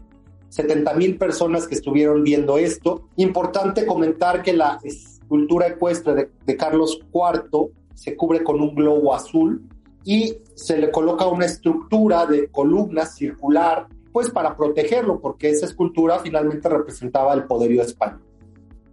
70 0.50 0.94
mil 0.94 1.18
personas 1.18 1.68
que 1.68 1.76
estuvieron 1.76 2.24
viendo 2.24 2.58
esto. 2.58 3.10
Importante 3.18 3.86
comentar 3.86 4.44
que 4.44 4.54
la 4.54 4.80
escultura 4.84 5.68
ecuestre 5.68 6.30
de, 6.46 6.58
Carlos 6.58 7.00
IV 7.14 7.70
se 7.94 8.16
cubre 8.16 8.44
con 8.44 8.62
un 8.62 8.74
globo 8.74 9.14
azul 9.14 9.68
y 10.04 10.38
se 10.56 10.78
le 10.78 10.90
coloca 10.90 11.28
una 11.28 11.46
estructura 11.46 12.26
de 12.26 12.48
columnas 12.48 13.16
circular, 13.16 13.88
pues 14.18 14.32
para 14.32 14.58
protegerlo, 14.58 15.20
porque 15.22 15.48
esa 15.48 15.68
escultura 15.68 16.18
finalmente 16.18 16.68
representaba 16.68 17.36
el 17.36 17.44
poderío 17.44 17.84
español. 17.84 18.20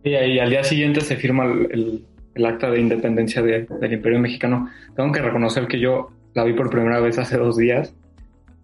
Y 0.03 0.13
ahí 0.17 0.39
al 0.39 0.51
día 0.51 0.63
siguiente 0.63 1.01
se 1.01 1.17
firma 1.17 1.47
el, 1.47 2.05
el, 2.35 2.45
acta 2.45 2.71
de 2.71 2.79
independencia 2.79 3.41
del 3.41 3.67
Imperio 3.91 4.19
Mexicano. 4.19 4.69
Tengo 4.95 5.11
que 5.13 5.23
reconocer 5.23 5.67
que 5.67 5.81
yo 5.81 6.11
la 6.35 6.45
vi 6.45 6.53
por 6.53 6.69
primera 6.69 7.01
vez 7.01 7.17
hace 7.17 7.39
dos 7.39 7.57
días. 7.57 7.95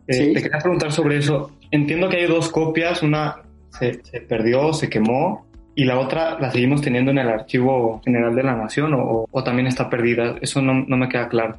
Eh, 0.07 0.35
te 0.35 0.43
quería 0.43 0.59
preguntar 0.59 0.93
sobre 0.93 1.17
eso. 1.17 1.51
Entiendo 1.71 2.11
que 2.11 2.19
hay 2.19 2.27
dos 2.27 2.51
copias, 2.51 3.03
una 3.03 3.37
se, 3.71 4.05
se, 4.05 4.21
perdió, 4.21 4.75
se 4.75 4.91
quemó, 4.91 5.47
y 5.75 5.85
la 5.87 5.99
otra 5.99 6.39
la 6.41 6.51
seguimos 6.51 6.83
teniendo 6.83 7.11
en 7.11 7.21
el 7.21 7.29
Archivo 7.31 8.03
General 8.05 8.35
de 8.35 8.43
la 8.43 8.55
Nación 8.55 8.93
o, 8.93 9.27
o 9.31 9.43
también 9.43 9.67
está 9.67 9.89
perdida. 9.89 10.37
Eso 10.43 10.61
no, 10.61 10.75
no 10.75 10.99
me 10.99 11.09
queda 11.09 11.27
claro 11.31 11.57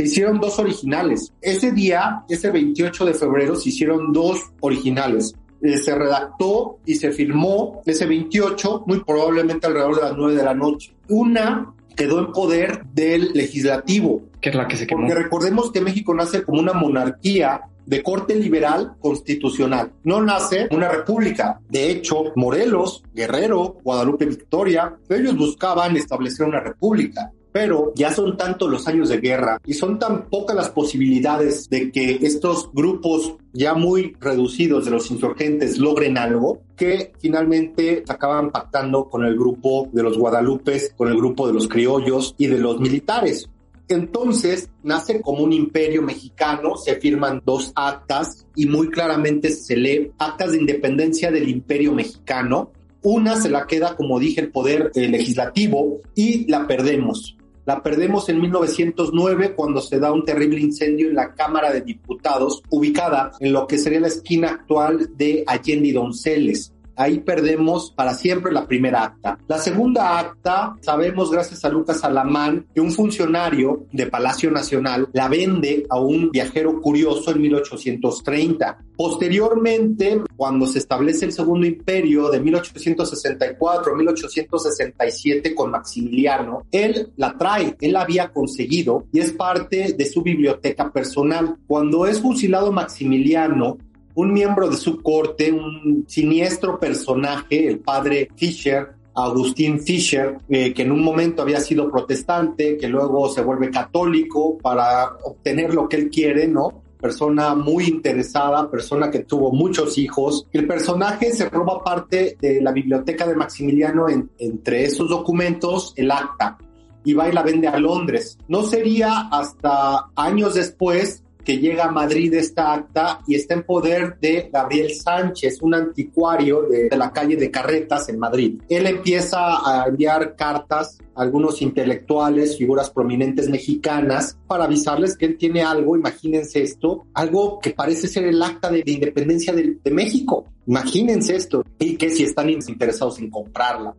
se 0.00 0.06
hicieron 0.06 0.40
dos 0.40 0.58
originales. 0.58 1.30
Ese 1.42 1.72
día, 1.72 2.24
ese 2.28 2.50
28 2.50 3.04
de 3.04 3.14
febrero, 3.14 3.54
se 3.54 3.68
hicieron 3.68 4.12
dos 4.12 4.38
originales. 4.60 5.34
Eh, 5.60 5.76
se 5.76 5.94
redactó 5.94 6.78
y 6.86 6.94
se 6.94 7.12
firmó 7.12 7.82
ese 7.84 8.06
28, 8.06 8.84
muy 8.86 9.04
probablemente 9.04 9.66
alrededor 9.66 9.96
de 9.96 10.02
las 10.02 10.16
9 10.16 10.34
de 10.34 10.42
la 10.42 10.54
noche. 10.54 10.94
Una 11.08 11.74
quedó 11.94 12.18
en 12.18 12.32
poder 12.32 12.86
del 12.94 13.32
legislativo. 13.34 14.22
Que 14.40 14.48
es 14.48 14.54
la 14.54 14.66
que 14.66 14.76
se 14.76 14.86
quemó. 14.86 15.02
Porque 15.02 15.22
recordemos 15.22 15.70
que 15.70 15.82
México 15.82 16.14
nace 16.14 16.44
como 16.44 16.60
una 16.60 16.72
monarquía 16.72 17.60
de 17.84 18.02
corte 18.02 18.36
liberal 18.36 18.94
constitucional. 19.00 19.92
No 20.04 20.22
nace 20.22 20.66
una 20.70 20.88
república. 20.88 21.60
De 21.68 21.90
hecho, 21.90 22.32
Morelos, 22.36 23.02
Guerrero, 23.12 23.76
Guadalupe 23.82 24.24
Victoria, 24.24 24.96
ellos 25.10 25.36
buscaban 25.36 25.94
establecer 25.96 26.46
una 26.46 26.60
república 26.60 27.32
pero 27.52 27.92
ya 27.96 28.12
son 28.12 28.36
tantos 28.36 28.70
los 28.70 28.86
años 28.86 29.08
de 29.08 29.18
guerra 29.18 29.60
y 29.64 29.74
son 29.74 29.98
tan 29.98 30.28
pocas 30.28 30.56
las 30.56 30.70
posibilidades 30.70 31.68
de 31.68 31.90
que 31.90 32.18
estos 32.22 32.70
grupos 32.72 33.34
ya 33.52 33.74
muy 33.74 34.16
reducidos 34.20 34.84
de 34.84 34.92
los 34.92 35.10
insurgentes 35.10 35.78
logren 35.78 36.16
algo 36.18 36.60
que 36.76 37.12
finalmente 37.18 38.04
acaban 38.08 38.50
pactando 38.50 39.08
con 39.08 39.24
el 39.24 39.34
grupo 39.34 39.88
de 39.92 40.02
los 40.02 40.16
guadalupes, 40.16 40.94
con 40.96 41.08
el 41.08 41.16
grupo 41.16 41.46
de 41.46 41.54
los 41.54 41.68
criollos 41.68 42.34
y 42.38 42.46
de 42.46 42.58
los 42.58 42.80
militares. 42.80 43.48
Entonces 43.90 44.70
nace 44.84 45.20
como 45.20 45.42
un 45.42 45.52
imperio 45.52 46.00
mexicano, 46.00 46.76
se 46.76 46.94
firman 47.00 47.42
dos 47.44 47.72
actas 47.74 48.46
y 48.54 48.66
muy 48.66 48.88
claramente 48.88 49.50
se 49.50 49.76
lee 49.76 50.12
actas 50.16 50.52
de 50.52 50.58
independencia 50.58 51.32
del 51.32 51.48
imperio 51.48 51.92
mexicano. 51.92 52.70
Una 53.02 53.34
se 53.34 53.50
la 53.50 53.66
queda, 53.66 53.96
como 53.96 54.20
dije, 54.20 54.42
el 54.42 54.52
poder 54.52 54.92
eh, 54.94 55.08
legislativo 55.08 55.98
y 56.14 56.48
la 56.48 56.68
perdemos. 56.68 57.36
La 57.70 57.84
perdemos 57.84 58.28
en 58.28 58.40
1909 58.40 59.54
cuando 59.54 59.80
se 59.80 60.00
da 60.00 60.10
un 60.10 60.24
terrible 60.24 60.58
incendio 60.58 61.08
en 61.08 61.14
la 61.14 61.36
Cámara 61.36 61.72
de 61.72 61.82
Diputados, 61.82 62.64
ubicada 62.68 63.30
en 63.38 63.52
lo 63.52 63.68
que 63.68 63.78
sería 63.78 64.00
la 64.00 64.08
esquina 64.08 64.48
actual 64.48 65.16
de 65.16 65.44
Allende 65.46 65.86
y 65.86 65.92
Donceles. 65.92 66.72
Ahí 67.00 67.20
perdemos 67.20 67.90
para 67.92 68.12
siempre 68.12 68.52
la 68.52 68.66
primera 68.66 69.04
acta. 69.04 69.38
La 69.48 69.56
segunda 69.56 70.18
acta, 70.18 70.76
sabemos 70.82 71.30
gracias 71.30 71.64
a 71.64 71.70
Lucas 71.70 72.04
Alamán 72.04 72.66
que 72.74 72.82
un 72.82 72.92
funcionario 72.92 73.86
de 73.90 74.04
Palacio 74.04 74.50
Nacional 74.50 75.08
la 75.14 75.26
vende 75.26 75.86
a 75.88 75.98
un 75.98 76.30
viajero 76.30 76.78
curioso 76.78 77.30
en 77.30 77.40
1830. 77.40 78.78
Posteriormente, 78.98 80.20
cuando 80.36 80.66
se 80.66 80.78
establece 80.78 81.24
el 81.24 81.32
Segundo 81.32 81.66
Imperio 81.66 82.28
de 82.28 82.38
1864 82.38 83.96
1867 83.96 85.54
con 85.54 85.70
Maximiliano, 85.70 86.66
él 86.70 87.12
la 87.16 87.32
trae, 87.32 87.76
él 87.80 87.94
la 87.94 88.02
había 88.02 88.28
conseguido 88.28 89.04
y 89.10 89.20
es 89.20 89.32
parte 89.32 89.94
de 89.96 90.04
su 90.04 90.20
biblioteca 90.20 90.92
personal. 90.92 91.56
Cuando 91.66 92.04
es 92.04 92.20
fusilado 92.20 92.72
Maximiliano, 92.72 93.78
un 94.14 94.32
miembro 94.32 94.68
de 94.68 94.76
su 94.76 95.02
corte, 95.02 95.52
un 95.52 96.04
siniestro 96.08 96.78
personaje, 96.78 97.68
el 97.68 97.80
padre 97.80 98.28
Fisher, 98.36 98.94
Agustín 99.14 99.80
Fisher, 99.80 100.38
eh, 100.48 100.72
que 100.72 100.82
en 100.82 100.92
un 100.92 101.02
momento 101.02 101.42
había 101.42 101.60
sido 101.60 101.90
protestante, 101.90 102.76
que 102.76 102.88
luego 102.88 103.28
se 103.28 103.42
vuelve 103.42 103.70
católico 103.70 104.58
para 104.58 105.16
obtener 105.24 105.74
lo 105.74 105.88
que 105.88 105.96
él 105.96 106.10
quiere, 106.10 106.46
¿no? 106.46 106.82
Persona 107.00 107.54
muy 107.54 107.84
interesada, 107.84 108.70
persona 108.70 109.10
que 109.10 109.20
tuvo 109.20 109.52
muchos 109.52 109.96
hijos. 109.96 110.46
El 110.52 110.66
personaje 110.66 111.32
se 111.32 111.48
roba 111.48 111.82
parte 111.82 112.36
de 112.40 112.60
la 112.60 112.72
biblioteca 112.72 113.26
de 113.26 113.34
Maximiliano, 113.34 114.06
entre 114.38 114.84
esos 114.84 115.08
documentos, 115.08 115.94
el 115.96 116.10
acta, 116.10 116.58
y 117.02 117.14
va 117.14 117.28
y 117.28 117.32
la 117.32 117.42
vende 117.42 117.68
a 117.68 117.78
Londres. 117.78 118.38
No 118.48 118.62
sería 118.62 119.28
hasta 119.30 120.10
años 120.14 120.54
después 120.54 121.24
que 121.44 121.58
llega 121.58 121.84
a 121.84 121.90
Madrid 121.90 122.32
esta 122.34 122.72
acta 122.72 123.20
y 123.26 123.34
está 123.34 123.54
en 123.54 123.62
poder 123.62 124.18
de 124.20 124.50
Gabriel 124.52 124.94
Sánchez, 124.94 125.58
un 125.62 125.74
anticuario 125.74 126.62
de, 126.62 126.88
la 126.96 127.12
calle 127.12 127.36
de 127.36 127.50
Carretas 127.50 128.08
en 128.08 128.18
Madrid. 128.18 128.60
Él 128.68 128.86
empieza 128.86 129.38
a 129.38 129.86
enviar 129.88 130.36
cartas 130.36 130.98
a 131.14 131.22
algunos 131.22 131.62
intelectuales, 131.62 132.56
figuras 132.56 132.90
prominentes 132.90 133.48
mexicanas, 133.48 134.36
para 134.46 134.64
avisarles 134.64 135.16
que 135.16 135.26
él 135.26 135.36
tiene 135.36 135.62
algo, 135.62 135.96
imagínense 135.96 136.62
esto, 136.62 137.06
algo 137.14 137.58
que 137.60 137.70
parece 137.70 138.08
ser 138.08 138.24
el 138.24 138.42
acta 138.42 138.70
de, 138.70 138.82
de 138.82 138.92
independencia 138.92 139.52
de, 139.52 139.78
de 139.82 139.90
México. 139.90 140.46
Imagínense 140.66 141.36
esto, 141.36 141.64
y 141.78 141.96
que 141.96 142.10
si 142.10 142.24
están 142.24 142.50
interesados 142.50 143.18
en 143.18 143.30
comprarla. 143.30 143.94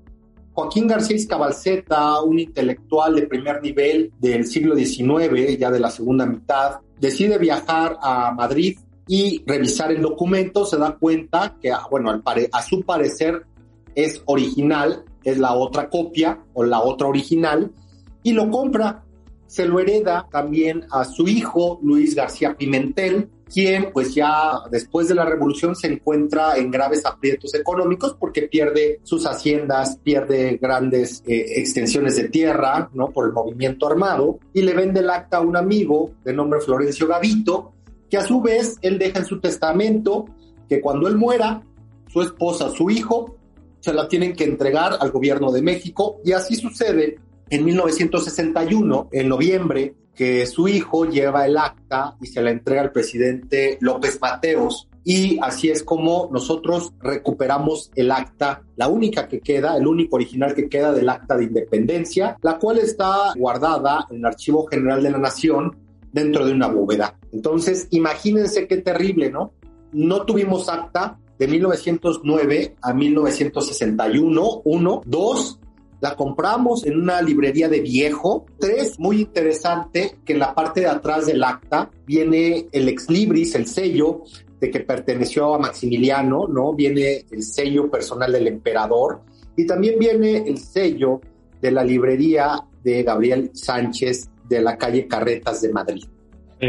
Joaquín 0.53 0.87
García 0.87 1.15
Escabalceta, 1.15 2.21
un 2.21 2.39
intelectual 2.39 3.15
de 3.15 3.27
primer 3.27 3.61
nivel 3.61 4.11
del 4.19 4.45
siglo 4.45 4.75
XIX, 4.75 5.57
ya 5.57 5.71
de 5.71 5.79
la 5.79 5.89
segunda 5.89 6.25
mitad, 6.25 6.79
decide 6.99 7.37
viajar 7.37 7.97
a 8.01 8.31
Madrid 8.31 8.77
y 9.07 9.43
revisar 9.45 9.91
el 9.91 10.01
documento, 10.01 10.65
se 10.65 10.77
da 10.77 10.97
cuenta 10.97 11.55
que, 11.61 11.71
ah, 11.71 11.87
bueno, 11.89 12.21
a 12.51 12.61
su 12.61 12.81
parecer 12.83 13.45
es 13.95 14.21
original, 14.25 15.05
es 15.23 15.37
la 15.37 15.53
otra 15.53 15.89
copia 15.89 16.39
o 16.53 16.63
la 16.63 16.81
otra 16.81 17.07
original, 17.07 17.71
y 18.23 18.33
lo 18.33 18.49
compra. 18.49 19.03
Se 19.47 19.65
lo 19.65 19.79
hereda 19.79 20.27
también 20.31 20.85
a 20.91 21.03
su 21.03 21.27
hijo, 21.27 21.79
Luis 21.83 22.15
García 22.15 22.55
Pimentel, 22.55 23.29
quien 23.51 23.91
pues 23.91 24.15
ya 24.15 24.61
después 24.69 25.07
de 25.07 25.15
la 25.15 25.25
revolución 25.25 25.75
se 25.75 25.87
encuentra 25.87 26.55
en 26.57 26.71
graves 26.71 27.05
aprietos 27.05 27.53
económicos 27.53 28.15
porque 28.17 28.43
pierde 28.43 28.99
sus 29.03 29.25
haciendas, 29.25 29.97
pierde 29.97 30.57
grandes 30.61 31.21
eh, 31.27 31.45
extensiones 31.57 32.15
de 32.15 32.29
tierra, 32.29 32.89
¿no? 32.93 33.09
Por 33.09 33.27
el 33.27 33.33
movimiento 33.33 33.87
armado 33.87 34.39
y 34.53 34.61
le 34.61 34.73
vende 34.73 35.01
el 35.01 35.09
acta 35.09 35.37
a 35.37 35.41
un 35.41 35.57
amigo 35.57 36.11
de 36.23 36.33
nombre 36.33 36.61
Florencio 36.61 37.07
Gavito, 37.07 37.73
que 38.09 38.17
a 38.17 38.25
su 38.25 38.41
vez 38.41 38.77
él 38.81 38.97
deja 38.97 39.19
en 39.19 39.25
su 39.25 39.39
testamento 39.39 40.25
que 40.69 40.79
cuando 40.79 41.07
él 41.07 41.17
muera, 41.17 41.61
su 42.07 42.21
esposa, 42.21 42.69
su 42.69 42.89
hijo, 42.89 43.35
se 43.81 43.93
la 43.93 44.07
tienen 44.07 44.33
que 44.33 44.45
entregar 44.45 44.93
al 44.99 45.11
gobierno 45.11 45.51
de 45.51 45.61
México 45.61 46.21
y 46.23 46.31
así 46.31 46.55
sucede 46.55 47.19
en 47.51 47.65
1961, 47.65 49.09
en 49.11 49.27
noviembre, 49.27 49.93
que 50.15 50.45
su 50.45 50.69
hijo 50.69 51.05
lleva 51.05 51.45
el 51.45 51.57
acta 51.57 52.15
y 52.21 52.27
se 52.27 52.41
la 52.41 52.51
entrega 52.51 52.81
al 52.81 52.91
presidente 52.93 53.77
López 53.81 54.19
Mateos. 54.21 54.87
Y 55.03 55.37
así 55.41 55.69
es 55.69 55.83
como 55.83 56.29
nosotros 56.31 56.93
recuperamos 57.01 57.91
el 57.95 58.11
acta, 58.11 58.63
la 58.77 58.87
única 58.87 59.27
que 59.27 59.41
queda, 59.41 59.75
el 59.75 59.85
único 59.85 60.15
original 60.15 60.55
que 60.55 60.69
queda 60.69 60.93
del 60.93 61.09
acta 61.09 61.35
de 61.35 61.45
independencia, 61.45 62.37
la 62.41 62.57
cual 62.57 62.77
está 62.77 63.33
guardada 63.35 64.07
en 64.09 64.17
el 64.17 64.25
Archivo 64.25 64.65
General 64.67 65.03
de 65.03 65.11
la 65.11 65.17
Nación 65.17 65.75
dentro 66.13 66.45
de 66.45 66.53
una 66.53 66.67
bóveda. 66.67 67.17
Entonces, 67.33 67.87
imagínense 67.91 68.65
qué 68.67 68.77
terrible, 68.77 69.29
¿no? 69.29 69.51
No 69.91 70.23
tuvimos 70.23 70.69
acta 70.69 71.19
de 71.37 71.47
1909 71.47 72.75
a 72.81 72.93
1961, 72.93 74.61
uno, 74.63 75.01
dos, 75.05 75.59
La 76.01 76.15
compramos 76.15 76.85
en 76.85 76.99
una 76.99 77.21
librería 77.21 77.69
de 77.69 77.79
viejo. 77.79 78.45
Tres, 78.59 78.99
muy 78.99 79.21
interesante, 79.21 80.17
que 80.25 80.33
en 80.33 80.39
la 80.39 80.53
parte 80.53 80.81
de 80.81 80.87
atrás 80.87 81.27
del 81.27 81.43
acta 81.43 81.91
viene 82.05 82.67
el 82.71 82.89
ex 82.89 83.09
libris, 83.09 83.53
el 83.53 83.67
sello 83.67 84.23
de 84.59 84.71
que 84.71 84.79
perteneció 84.79 85.53
a 85.53 85.59
Maximiliano, 85.59 86.47
¿no? 86.47 86.73
Viene 86.73 87.25
el 87.31 87.43
sello 87.43 87.89
personal 87.89 88.31
del 88.31 88.47
emperador 88.47 89.21
y 89.55 89.65
también 89.65 89.99
viene 89.99 90.37
el 90.37 90.57
sello 90.57 91.21
de 91.61 91.71
la 91.71 91.83
librería 91.83 92.63
de 92.83 93.03
Gabriel 93.03 93.51
Sánchez 93.53 94.29
de 94.49 94.61
la 94.61 94.77
calle 94.77 95.07
Carretas 95.07 95.61
de 95.61 95.71
Madrid. 95.71 96.03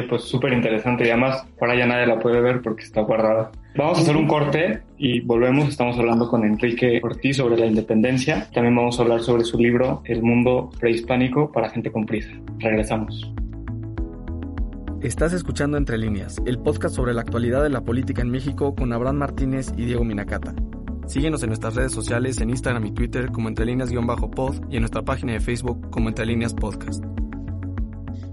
Pues 0.09 0.25
súper 0.25 0.53
interesante 0.55 1.07
y 1.07 1.11
además 1.11 1.45
por 1.59 1.69
allá 1.69 1.87
nadie 1.87 2.07
la 2.07 2.19
puede 2.19 2.41
ver 2.41 2.63
porque 2.63 2.83
está 2.83 3.03
guardada. 3.03 3.51
Vamos 3.77 3.99
a 3.99 4.03
hacer 4.03 4.17
un 4.17 4.27
corte 4.27 4.83
y 4.99 5.21
volvemos. 5.21 5.69
Estamos 5.69 5.99
hablando 5.99 6.29
con 6.29 6.45
Enrique 6.45 7.01
Ortiz 7.03 7.37
sobre 7.37 7.57
la 7.57 7.67
independencia. 7.67 8.49
También 8.53 8.75
vamos 8.75 8.99
a 8.99 9.03
hablar 9.03 9.21
sobre 9.21 9.45
su 9.45 9.59
libro 9.59 10.03
El 10.05 10.23
mundo 10.23 10.71
prehispánico 10.79 11.53
para 11.53 11.71
gente 11.71 11.93
con 11.93 12.07
prisa. 12.07 12.31
Regresamos. 12.59 13.33
Estás 15.03 15.33
escuchando 15.33 15.77
Entre 15.77 15.99
líneas, 15.99 16.41
el 16.47 16.59
podcast 16.59 16.95
sobre 16.95 17.13
la 17.13 17.23
actualidad 17.23 17.63
de 17.63 17.71
la 17.71 17.81
política 17.81 18.23
en 18.23 18.31
México 18.31 18.75
con 18.75 18.93
Abraham 18.93 19.17
Martínez 19.17 19.73
y 19.77 19.85
Diego 19.85 20.05
Minacata. 20.05 20.55
Síguenos 21.07 21.43
en 21.43 21.49
nuestras 21.49 21.75
redes 21.75 21.93
sociales 21.93 22.41
en 22.41 22.51
Instagram 22.51 22.87
y 22.87 22.93
Twitter 22.93 23.31
como 23.33 23.49
Entre 23.49 23.67
líneas-pod 23.67 24.71
y 24.71 24.77
en 24.77 24.83
nuestra 24.83 25.03
página 25.03 25.33
de 25.33 25.41
Facebook 25.41 25.91
como 25.91 26.09
Entre 26.09 26.25
líneas 26.25 26.55
podcast. 26.55 27.05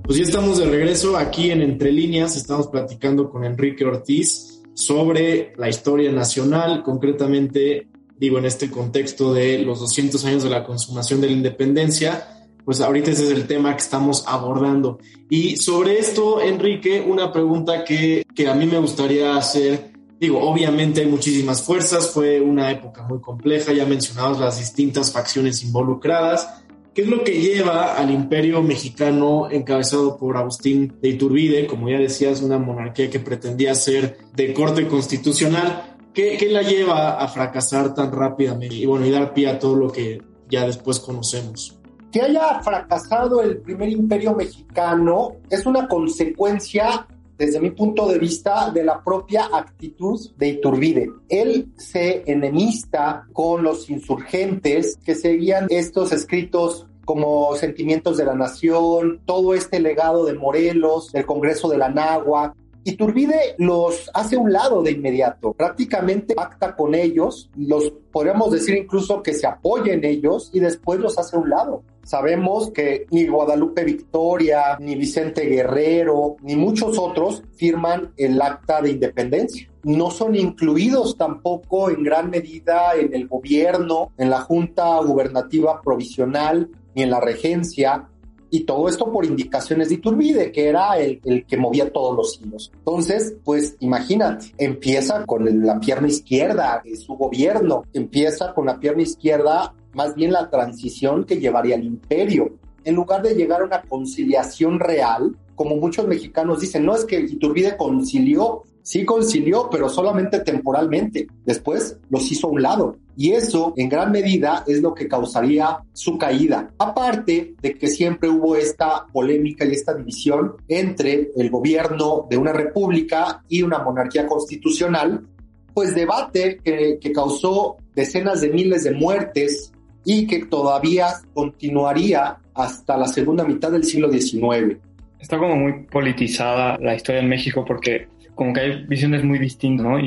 Pues 0.09 0.17
ya 0.17 0.25
estamos 0.25 0.57
de 0.57 0.65
regreso 0.65 1.17
aquí 1.17 1.51
en 1.51 1.61
Entre 1.61 1.91
líneas, 1.91 2.35
estamos 2.35 2.65
platicando 2.65 3.29
con 3.29 3.43
Enrique 3.43 3.85
Ortiz 3.85 4.63
sobre 4.73 5.53
la 5.55 5.69
historia 5.69 6.11
nacional, 6.11 6.81
concretamente, 6.81 7.87
digo, 8.17 8.39
en 8.39 8.45
este 8.45 8.71
contexto 8.71 9.35
de 9.35 9.59
los 9.59 9.79
200 9.81 10.25
años 10.25 10.41
de 10.41 10.49
la 10.49 10.63
consumación 10.63 11.21
de 11.21 11.27
la 11.27 11.33
independencia, 11.33 12.27
pues 12.65 12.81
ahorita 12.81 13.11
ese 13.11 13.25
es 13.25 13.29
el 13.29 13.45
tema 13.45 13.75
que 13.75 13.83
estamos 13.83 14.23
abordando. 14.25 14.97
Y 15.29 15.57
sobre 15.57 15.99
esto, 15.99 16.41
Enrique, 16.41 17.05
una 17.07 17.31
pregunta 17.31 17.83
que, 17.83 18.25
que 18.33 18.47
a 18.47 18.55
mí 18.55 18.65
me 18.65 18.79
gustaría 18.79 19.37
hacer 19.37 19.91
Digo, 20.19 20.41
obviamente 20.41 20.99
hay 20.99 21.07
muchísimas 21.07 21.63
fuerzas, 21.63 22.09
fue 22.09 22.41
una 22.41 22.69
época 22.71 23.03
muy 23.03 23.21
compleja, 23.21 23.71
ya 23.71 23.85
mencionados 23.85 24.37
las 24.37 24.59
distintas 24.59 25.13
facciones 25.13 25.63
involucradas, 25.63 26.61
¿Qué 26.99 27.05
es 27.05 27.11
lo 27.11 27.23
que 27.23 27.39
lleva 27.39 27.95
al 27.95 28.11
imperio 28.11 28.61
mexicano 28.61 29.49
encabezado 29.49 30.17
por 30.17 30.35
Agustín 30.35 30.97
de 31.01 31.07
Iturbide, 31.07 31.65
como 31.65 31.87
ya 31.89 31.97
decías, 31.97 32.41
una 32.41 32.57
monarquía 32.57 33.09
que 33.09 33.21
pretendía 33.21 33.73
ser 33.73 34.17
de 34.35 34.53
corte 34.53 34.85
constitucional? 34.85 35.95
¿Qué, 36.13 36.35
qué 36.37 36.49
la 36.49 36.61
lleva 36.61 37.17
a 37.17 37.27
fracasar 37.29 37.93
tan 37.93 38.11
rápidamente 38.11 38.75
y 38.75 38.85
bueno, 38.85 39.05
y 39.05 39.11
dar 39.11 39.33
pie 39.33 39.47
a 39.47 39.57
todo 39.57 39.77
lo 39.77 39.89
que 39.89 40.21
ya 40.49 40.65
después 40.65 40.99
conocemos? 40.99 41.79
Que 42.11 42.21
haya 42.21 42.59
fracasado 42.61 43.41
el 43.41 43.59
primer 43.59 43.87
imperio 43.87 44.35
mexicano 44.35 45.37
es 45.49 45.65
una 45.65 45.87
consecuencia 45.87 47.07
desde 47.37 47.61
mi 47.61 47.71
punto 47.71 48.09
de 48.09 48.19
vista, 48.19 48.69
de 48.71 48.83
la 48.83 49.01
propia 49.01 49.45
actitud 49.53 50.19
de 50.35 50.49
Iturbide. 50.49 51.09
Él 51.29 51.69
se 51.77 52.29
enemista 52.29 53.25
con 53.31 53.63
los 53.63 53.89
insurgentes 53.89 54.99
que 55.05 55.15
seguían 55.15 55.67
estos 55.69 56.11
escritos 56.11 56.88
como 57.09 57.55
Sentimientos 57.55 58.17
de 58.17 58.25
la 58.25 58.35
Nación, 58.35 59.21
todo 59.25 59.55
este 59.55 59.79
legado 59.79 60.25
de 60.25 60.35
Morelos, 60.35 61.11
del 61.11 61.25
Congreso 61.25 61.67
de 61.67 61.79
la 61.79 61.89
Nagua, 61.89 62.53
Iturbide 62.83 63.55
los 63.57 64.09
hace 64.13 64.37
un 64.37 64.53
lado 64.53 64.81
de 64.83 64.91
inmediato, 64.91 65.53
prácticamente 65.53 66.33
pacta 66.33 66.75
con 66.75 66.95
ellos, 66.95 67.49
los 67.57 67.91
podríamos 68.11 68.51
decir 68.51 68.75
incluso 68.77 69.21
que 69.21 69.33
se 69.33 69.47
apoya 69.47 69.93
en 69.93 70.05
ellos 70.05 70.49
y 70.53 70.59
después 70.59 70.99
los 70.99 71.17
hace 71.17 71.35
un 71.35 71.49
lado. 71.49 71.83
Sabemos 72.03 72.71
que 72.71 73.05
ni 73.11 73.27
Guadalupe 73.27 73.83
Victoria, 73.83 74.77
ni 74.79 74.95
Vicente 74.95 75.45
Guerrero, 75.45 76.37
ni 76.41 76.55
muchos 76.55 76.97
otros 76.97 77.43
firman 77.55 78.13
el 78.17 78.41
acta 78.41 78.81
de 78.81 78.91
independencia. 78.91 79.69
No 79.83 80.09
son 80.09 80.35
incluidos 80.35 81.17
tampoco 81.17 81.89
en 81.89 82.03
gran 82.03 82.29
medida 82.29 82.93
en 82.95 83.13
el 83.13 83.27
gobierno, 83.27 84.11
en 84.17 84.29
la 84.29 84.41
Junta 84.41 84.97
Gubernativa 84.99 85.81
Provisional, 85.81 86.69
ni 86.99 87.03
en 87.03 87.11
la 87.11 87.21
regencia, 87.21 88.09
y 88.51 88.61
todo 88.61 88.89
esto 88.89 89.11
por 89.11 89.25
indicaciones 89.25 89.89
de 89.89 89.95
Iturbide, 89.95 90.51
que 90.51 90.67
era 90.67 90.97
el, 90.97 91.21
el, 91.23 91.45
que 91.45 91.55
movía 91.55 91.93
todos 91.93 92.15
los 92.15 92.41
hilos. 92.41 92.71
Entonces, 92.73 93.35
pues 93.43 93.75
imagínate, 93.79 94.53
empieza 94.57 95.25
con 95.25 95.65
la 95.65 95.79
pierna 95.79 96.07
izquierda 96.07 96.81
de 96.83 96.95
su 96.97 97.13
gobierno, 97.13 97.83
empieza 97.93 98.53
con 98.53 98.65
la 98.65 98.79
pierna 98.79 99.03
izquierda 99.03 99.73
más 99.93 100.15
bien 100.15 100.31
la 100.31 100.49
transición 100.49 101.23
que 101.23 101.39
llevaría 101.39 101.75
al 101.75 101.83
imperio. 101.83 102.57
En 102.83 102.95
lugar 102.95 103.21
de 103.21 103.35
llegar 103.35 103.61
a 103.61 103.65
una 103.65 103.81
conciliación 103.83 104.79
real, 104.79 105.37
como 105.55 105.75
muchos 105.75 106.07
mexicanos 106.07 106.61
dicen, 106.61 106.85
no 106.85 106.95
es 106.95 107.05
que 107.05 107.19
Iturbide 107.19 107.77
concilió, 107.77 108.63
sí 108.81 109.05
concilió, 109.05 109.69
pero 109.69 109.89
solamente 109.89 110.39
temporalmente. 110.39 111.27
Después 111.45 111.97
los 112.09 112.31
hizo 112.31 112.47
a 112.47 112.51
un 112.51 112.61
lado. 112.61 112.95
Y 113.19 113.33
eso, 113.33 113.73
en 113.75 113.89
gran 113.89 114.13
medida, 114.13 114.63
es 114.65 114.81
lo 114.81 114.95
que 114.95 115.09
causaría 115.09 115.79
su 115.91 116.17
caída. 116.17 116.69
Aparte 116.77 117.53
de 117.61 117.73
que 117.73 117.87
siempre 117.89 118.29
hubo 118.29 118.55
esta 118.55 119.07
polémica 119.11 119.65
y 119.65 119.73
esta 119.73 119.93
división 119.93 120.53
entre 120.69 121.29
el 121.35 121.49
gobierno 121.49 122.27
de 122.29 122.37
una 122.37 122.53
república 122.53 123.43
y 123.49 123.61
una 123.61 123.79
monarquía 123.79 124.25
constitucional, 124.25 125.27
pues 125.73 125.93
debate 125.93 126.61
que, 126.63 126.97
causó 127.13 127.75
decenas 127.93 128.39
de 128.39 128.51
miles 128.51 128.85
de 128.85 128.91
muertes 128.91 129.73
y 130.05 130.25
que 130.25 130.45
todavía 130.45 131.07
continuaría 131.33 132.37
hasta 132.53 132.95
la 132.95 133.07
segunda 133.09 133.43
mitad 133.43 133.69
del 133.69 133.83
siglo 133.83 134.09
XIX. 134.09 134.77
Está 135.19 135.37
como 135.37 135.57
muy 135.57 135.83
politizada 135.91 136.77
la 136.79 136.95
historia 136.95 137.19
en 137.19 137.27
México 137.27 137.65
porque 137.67 138.07
como 138.33 138.53
que 138.53 138.61
hay 138.61 138.85
visiones 138.85 139.25
muy 139.25 139.39
distintas, 139.39 139.85
¿no? 139.85 139.99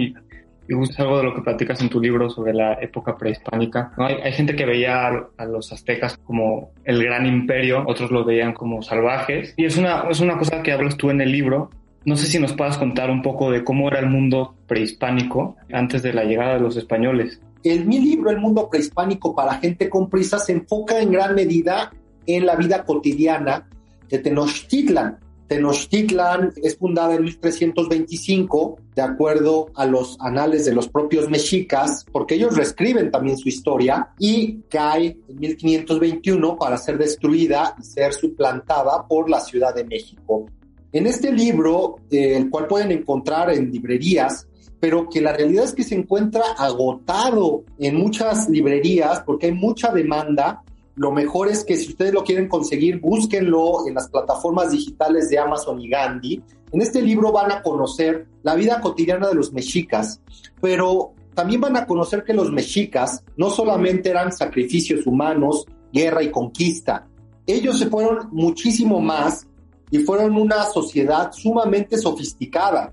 Justo 0.72 1.02
algo 1.02 1.18
de 1.18 1.24
lo 1.24 1.35
que 1.35 1.42
platicas 1.42 1.80
en 1.80 1.88
tu 1.88 2.00
libro 2.00 2.30
sobre 2.30 2.54
la 2.54 2.74
época 2.74 3.16
prehispánica. 3.16 3.92
¿no? 3.96 4.06
Hay, 4.06 4.16
hay, 4.22 4.32
gente 4.32 4.54
que 4.54 4.66
veía 4.66 5.08
a, 5.37 5.44
los 5.46 5.72
aztecas 5.72 6.16
como 6.18 6.70
el 6.85 7.02
gran 7.02 7.26
imperio, 7.26 7.85
otros 7.87 8.11
lo 8.11 8.24
veían 8.24 8.52
como 8.52 8.82
salvajes. 8.82 9.54
Y 9.56 9.64
es 9.64 9.76
una, 9.76 10.04
es 10.11 10.20
una 10.20 10.38
cosa 10.38 10.62
que 10.62 10.72
hablas 10.72 10.96
tú 10.96 11.11
en 11.11 11.20
el 11.20 11.32
libro. 11.32 11.70
No 12.04 12.16
sé 12.16 12.26
si 12.26 12.38
nos 12.38 12.52
puedas 12.52 12.78
contar 12.78 13.11
un 13.11 13.22
poco 13.22 13.50
de 13.50 13.62
cómo 13.64 13.88
era 13.88 14.00
el 14.00 14.06
mundo 14.06 14.56
prehispánico 14.66 15.56
antes 15.72 16.02
de 16.02 16.12
la 16.12 16.24
llegada 16.24 16.54
de 16.54 16.61
los 16.61 16.76
españoles. 16.76 17.40
En 17.64 17.87
mi 17.87 18.00
libro, 18.00 18.30
El 18.30 18.40
mundo 18.40 18.68
prehispánico 18.68 19.35
para 19.37 19.54
gente 19.54 19.88
con 19.88 20.11
prisa, 20.11 20.38
se 20.38 20.52
enfoca 20.52 21.00
en 21.00 21.12
gran 21.12 21.35
medida 21.35 21.92
en 22.26 22.46
la 22.46 22.56
vida 22.56 22.85
cotidiana 22.85 23.68
de 24.08 24.18
Tenochtitlan, 24.18 25.18
Tenochtitlan 25.48 26.52
es 26.62 26.76
fundada 26.76 27.14
en 27.14 27.24
1325, 27.24 28.78
de 28.94 29.02
acuerdo 29.02 29.66
a 29.74 29.87
los 29.87 30.16
anales 30.20 30.64
de 30.64 30.74
los 30.74 30.88
propios 30.88 31.28
mexicas, 31.28 32.07
porque 32.11 32.37
ellos 32.37 32.57
reescriben 32.57 33.11
también 33.11 33.37
su 33.37 33.48
historia, 33.48 34.11
y 34.18 34.62
cae 34.68 35.18
en 35.28 35.38
1521 35.38 36.57
para 36.57 36.78
ser 36.78 36.98
destruida 36.98 37.76
y 37.78 37.85
ser 37.85 38.14
suplantada 38.14 39.07
por 39.07 39.28
la 39.28 39.40
Ciudad 39.40 39.74
de 39.74 39.85
México. 39.85 40.46
En 40.92 41.07
este 41.07 41.33
libro, 41.33 41.96
eh, 42.11 42.37
el 42.37 42.50
cual 42.50 42.66
pueden 42.66 42.92
encontrar 42.92 43.50
en 43.50 43.70
librerías, 43.70 44.46
pero 44.78 45.09
que 45.09 45.20
la 45.20 45.33
realidad 45.33 45.64
es 45.64 45.74
que 45.74 45.85
se 45.85 45.94
encuentra 45.94 46.42
agotado 46.59 47.64
en 47.78 47.96
muchas 47.96 48.48
librerías 48.48 49.22
porque 49.24 49.46
hay 49.46 49.52
mucha 49.52 49.92
demanda 49.92 50.62
lo 50.94 51.11
mejor 51.11 51.48
es 51.48 51.64
que 51.64 51.76
si 51.76 51.90
ustedes 51.90 52.12
lo 52.12 52.22
quieren 52.22 52.48
conseguir, 52.48 53.00
búsquenlo 53.00 53.87
en 53.87 53.94
las 53.94 54.09
plataformas 54.09 54.72
digitales 54.72 55.28
de 55.31 55.38
Amazon 55.38 55.81
y 55.81 55.88
Gandhi. 55.88 56.42
En 56.70 56.83
este 56.83 57.00
libro 57.00 57.33
van 57.33 57.50
a 57.50 57.62
conocer 57.62 58.26
la 58.42 58.55
vida 58.55 58.81
cotidiana 58.81 59.28
de 59.28 59.35
los 59.35 59.52
mexicas, 59.52 60.20
pero 60.61 61.14
también 61.35 61.61
van 61.61 61.76
a 61.76 61.87
conocer 61.87 62.24
que 62.24 62.35
los 62.35 62.50
mexicas 62.52 63.24
no 63.37 63.48
solamente 63.48 64.11
eran 64.11 64.33
sacrificios 64.33 65.07
humanos, 65.07 65.66
guerra 65.92 66.22
y 66.22 66.31
conquista. 66.31 67.07
Ellos 67.46 67.78
se 67.78 67.87
fueron 67.87 68.28
muchísimo 68.31 69.00
más 69.00 69.46
y 69.90 69.98
fueron 70.00 70.37
una 70.37 70.64
sociedad 70.64 71.33
sumamente 71.33 71.96
sofisticada. 71.96 72.92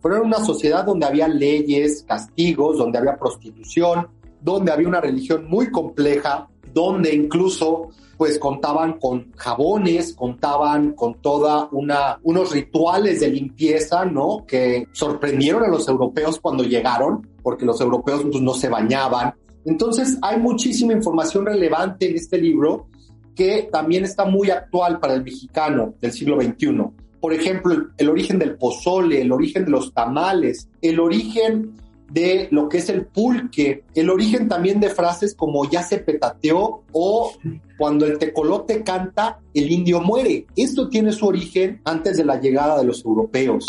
Fueron 0.00 0.26
una 0.26 0.38
sociedad 0.38 0.84
donde 0.84 1.06
había 1.06 1.28
leyes, 1.28 2.04
castigos, 2.06 2.78
donde 2.78 2.98
había 2.98 3.16
prostitución, 3.16 4.08
donde 4.40 4.70
había 4.70 4.88
una 4.88 5.00
religión 5.00 5.46
muy 5.48 5.70
compleja, 5.70 6.48
donde 6.72 7.14
incluso 7.14 7.90
pues 8.18 8.38
contaban 8.38 8.98
con 8.98 9.32
jabones, 9.36 10.14
contaban 10.14 10.92
con 10.92 11.14
toda 11.22 11.68
una 11.70 12.18
unos 12.24 12.50
rituales 12.50 13.20
de 13.20 13.28
limpieza, 13.28 14.04
¿no? 14.04 14.44
Que 14.46 14.88
sorprendieron 14.92 15.62
a 15.62 15.68
los 15.68 15.88
europeos 15.88 16.40
cuando 16.40 16.64
llegaron, 16.64 17.28
porque 17.42 17.64
los 17.64 17.80
europeos 17.80 18.22
pues, 18.22 18.42
no 18.42 18.54
se 18.54 18.68
bañaban. 18.68 19.34
Entonces, 19.64 20.18
hay 20.20 20.38
muchísima 20.40 20.92
información 20.92 21.46
relevante 21.46 22.10
en 22.10 22.16
este 22.16 22.38
libro 22.38 22.88
que 23.36 23.68
también 23.70 24.04
está 24.04 24.24
muy 24.24 24.50
actual 24.50 24.98
para 24.98 25.14
el 25.14 25.22
mexicano 25.22 25.94
del 26.00 26.10
siglo 26.10 26.40
XXI. 26.40 26.76
Por 27.20 27.32
ejemplo, 27.32 27.72
el, 27.72 27.86
el 27.98 28.08
origen 28.08 28.40
del 28.40 28.56
pozole, 28.56 29.20
el 29.20 29.30
origen 29.30 29.64
de 29.64 29.70
los 29.70 29.94
tamales, 29.94 30.68
el 30.82 30.98
origen 30.98 31.72
de 32.10 32.48
lo 32.50 32.68
que 32.68 32.78
es 32.78 32.88
el 32.88 33.06
pulque, 33.06 33.84
el 33.94 34.10
origen 34.10 34.48
también 34.48 34.80
de 34.80 34.90
frases 34.90 35.34
como 35.34 35.68
ya 35.70 35.82
se 35.82 35.98
petateó 35.98 36.82
o 36.92 37.32
cuando 37.76 38.06
el 38.06 38.18
tecolote 38.18 38.82
canta, 38.82 39.40
el 39.54 39.70
indio 39.70 40.00
muere. 40.00 40.46
Esto 40.56 40.88
tiene 40.88 41.12
su 41.12 41.26
origen 41.26 41.80
antes 41.84 42.16
de 42.16 42.24
la 42.24 42.40
llegada 42.40 42.78
de 42.78 42.84
los 42.84 43.04
europeos. 43.04 43.66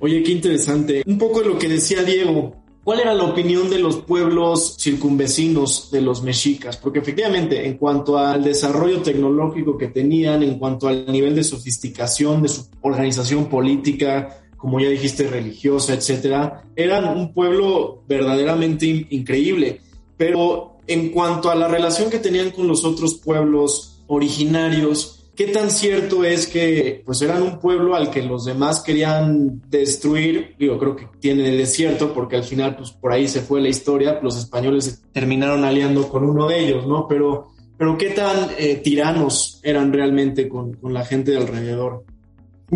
Oye, 0.00 0.22
qué 0.22 0.32
interesante. 0.32 1.02
Un 1.06 1.18
poco 1.18 1.40
de 1.40 1.48
lo 1.48 1.58
que 1.58 1.68
decía 1.68 2.02
Diego, 2.02 2.62
¿Cuál 2.84 2.98
era 2.98 3.14
la 3.14 3.22
opinión 3.22 3.70
de 3.70 3.78
los 3.78 3.98
pueblos 3.98 4.76
circunvecinos 4.76 5.92
de 5.92 6.00
los 6.00 6.24
mexicas? 6.24 6.76
Porque 6.76 6.98
efectivamente, 6.98 7.64
en 7.64 7.78
cuanto 7.78 8.18
al 8.18 8.42
desarrollo 8.42 9.02
tecnológico 9.02 9.78
que 9.78 9.86
tenían, 9.86 10.42
en 10.42 10.58
cuanto 10.58 10.88
al 10.88 11.06
nivel 11.06 11.36
de 11.36 11.44
sofisticación 11.44 12.42
de 12.42 12.48
su 12.48 12.66
organización 12.80 13.46
política, 13.46 14.41
como 14.62 14.78
ya 14.78 14.88
dijiste, 14.88 15.26
religiosa, 15.26 15.92
etcétera, 15.92 16.62
eran 16.76 17.04
un 17.18 17.34
pueblo 17.34 18.04
verdaderamente 18.06 18.86
increíble. 19.10 19.80
Pero 20.16 20.76
en 20.86 21.08
cuanto 21.08 21.50
a 21.50 21.56
la 21.56 21.66
relación 21.66 22.08
que 22.08 22.20
tenían 22.20 22.52
con 22.52 22.68
los 22.68 22.84
otros 22.84 23.14
pueblos 23.14 24.04
originarios, 24.06 25.18
¿Qué 25.34 25.46
tan 25.46 25.70
cierto 25.70 26.24
es 26.24 26.46
que 26.46 27.02
pues 27.06 27.22
eran 27.22 27.42
un 27.42 27.58
pueblo 27.58 27.94
al 27.94 28.10
que 28.10 28.20
los 28.20 28.44
demás 28.44 28.82
querían 28.82 29.62
destruir? 29.70 30.54
Yo 30.58 30.78
creo 30.78 30.94
que 30.94 31.08
tiene 31.20 31.48
el 31.48 31.56
desierto 31.56 32.12
porque 32.12 32.36
al 32.36 32.44
final 32.44 32.76
pues 32.76 32.90
por 32.90 33.12
ahí 33.12 33.26
se 33.26 33.40
fue 33.40 33.62
la 33.62 33.70
historia, 33.70 34.20
los 34.22 34.36
españoles 34.36 35.02
terminaron 35.10 35.64
aliando 35.64 36.06
con 36.10 36.28
uno 36.28 36.48
de 36.48 36.60
ellos, 36.60 36.86
¿no? 36.86 37.08
Pero, 37.08 37.48
pero 37.78 37.96
¿qué 37.96 38.10
tan 38.10 38.50
eh, 38.58 38.82
tiranos 38.84 39.58
eran 39.62 39.90
realmente 39.90 40.50
con, 40.50 40.74
con, 40.74 40.92
la 40.92 41.06
gente 41.06 41.30
de 41.30 41.38
alrededor? 41.38 42.04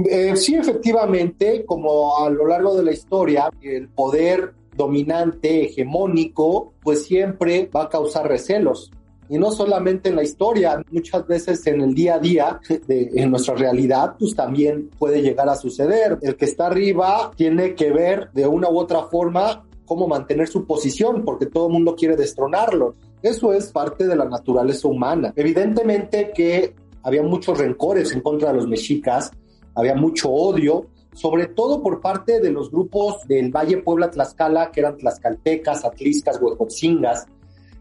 Eh, 0.05 0.37
sí, 0.37 0.55
efectivamente, 0.55 1.65
como 1.65 2.19
a 2.19 2.31
lo 2.31 2.47
largo 2.47 2.77
de 2.77 2.85
la 2.85 2.93
historia, 2.93 3.51
el 3.63 3.89
poder 3.89 4.53
dominante, 4.77 5.65
hegemónico, 5.65 6.75
pues 6.83 7.05
siempre 7.05 7.71
va 7.75 7.85
a 7.85 7.89
causar 7.89 8.29
recelos 8.29 8.91
y 9.29 9.39
no 9.39 9.51
solamente 9.51 10.09
en 10.09 10.17
la 10.17 10.23
historia, 10.23 10.83
muchas 10.91 11.27
veces 11.27 11.67
en 11.67 11.81
el 11.81 11.95
día 11.95 12.15
a 12.15 12.19
día, 12.19 12.61
de, 12.87 13.11
en 13.15 13.31
nuestra 13.31 13.55
realidad, 13.55 14.15
pues 14.19 14.35
también 14.35 14.89
puede 14.99 15.23
llegar 15.23 15.49
a 15.49 15.57
suceder. 15.57 16.19
El 16.23 16.37
que 16.37 16.45
está 16.45 16.67
arriba 16.67 17.31
tiene 17.37 17.75
que 17.75 17.91
ver 17.91 18.31
de 18.33 18.47
una 18.47 18.71
u 18.71 18.79
otra 18.79 19.03
forma 19.05 19.65
cómo 19.85 20.07
mantener 20.09 20.49
su 20.49 20.65
posición, 20.65 21.25
porque 21.25 21.47
todo 21.47 21.67
el 21.67 21.73
mundo 21.73 21.97
quiere 21.97 22.17
destronarlo. 22.17 22.95
Eso 23.23 23.53
es 23.53 23.71
parte 23.73 24.07
de 24.07 24.17
la 24.17 24.25
naturaleza 24.25 24.89
humana. 24.89 25.33
Evidentemente 25.37 26.33
que 26.35 26.75
había 27.03 27.23
muchos 27.23 27.59
rencores 27.59 28.13
en 28.13 28.21
contra 28.21 28.51
de 28.51 28.57
los 28.57 28.69
mexicas, 28.69 29.31
había 29.77 29.95
mucho 29.95 30.31
odio, 30.31 30.87
sobre 31.13 31.47
todo 31.47 31.83
por 31.83 32.01
parte 32.01 32.41
de 32.41 32.51
los 32.51 32.71
grupos 32.71 33.27
del 33.29 33.51
Valle 33.51 33.79
Puebla 33.79 34.11
Tlaxcala, 34.11 34.73
que 34.73 34.81
eran 34.81 34.97
tlaxcaltecas, 34.97 35.85
atliscas, 35.85 36.41
huejotzingas, 36.41 37.27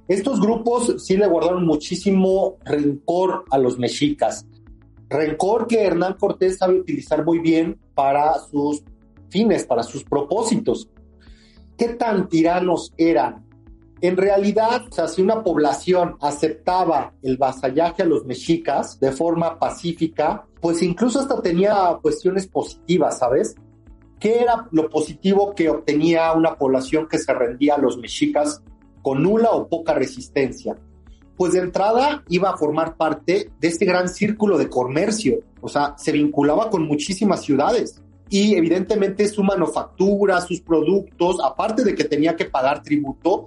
estos 0.08 0.40
grupos 0.40 1.04
sí 1.04 1.18
le 1.18 1.26
guardaron 1.26 1.66
muchísimo 1.66 2.58
rencor 2.64 3.44
a 3.50 3.58
los 3.58 3.80
mexicas. 3.80 4.46
Rencor 5.10 5.66
que 5.66 5.82
Hernán 5.82 6.16
Cortés 6.20 6.60
sabe 6.60 6.80
utilizar 6.80 7.26
muy 7.26 7.40
bien 7.40 7.80
para 7.96 8.38
sus 8.40 8.84
fines, 9.30 9.66
para 9.66 9.82
sus 9.82 10.04
propósitos. 10.04 10.90
¿Qué 11.76 11.90
tan 11.90 12.30
tiranos 12.30 12.94
eran? 12.98 13.45
En 14.02 14.18
realidad, 14.18 14.84
o 14.90 14.92
sea, 14.92 15.08
si 15.08 15.22
una 15.22 15.44
población 15.44 16.18
aceptaba 16.22 17.14
el 17.24 17.38
vasallaje 17.38 18.04
a 18.04 18.06
los 18.06 18.26
mexicas 18.26 19.00
de 19.00 19.12
forma 19.12 19.58
pacífica, 19.58 20.46
pues 20.60 20.82
incluso 20.82 21.20
hasta 21.20 21.42
tenía 21.42 21.98
cuestiones 22.02 22.48
positivas, 22.48 23.20
¿sabes? 23.20 23.56
¿Qué 24.20 24.40
era 24.40 24.68
lo 24.72 24.90
positivo 24.90 25.54
que 25.56 25.70
obtenía 25.70 26.34
una 26.34 26.56
población 26.56 27.08
que 27.08 27.18
se 27.18 27.34
rendía 27.34 27.76
a 27.76 27.80
los 27.80 27.98
mexicas 27.98 28.62
con 29.06 29.22
nula 29.22 29.52
o 29.52 29.68
poca 29.68 29.94
resistencia. 29.94 30.76
Pues 31.38 31.54
de 31.54 31.60
entrada 31.60 32.24
iba 32.28 32.50
a 32.50 32.58
formar 32.58 32.98
parte 32.98 33.52
de 33.60 33.68
este 33.68 33.86
gran 33.86 34.10
círculo 34.10 34.58
de 34.58 34.68
comercio, 34.68 35.42
o 35.62 35.70
sea, 35.70 35.94
se 35.96 36.12
vinculaba 36.12 36.72
con 36.72 36.88
muchísimas 36.88 37.44
ciudades 37.44 38.02
y 38.32 38.56
evidentemente 38.56 39.28
su 39.28 39.44
manufactura, 39.44 40.42
sus 40.42 40.60
productos, 40.62 41.38
aparte 41.44 41.84
de 41.84 41.94
que 41.94 42.06
tenía 42.06 42.36
que 42.36 42.46
pagar 42.46 42.82
tributo, 42.82 43.46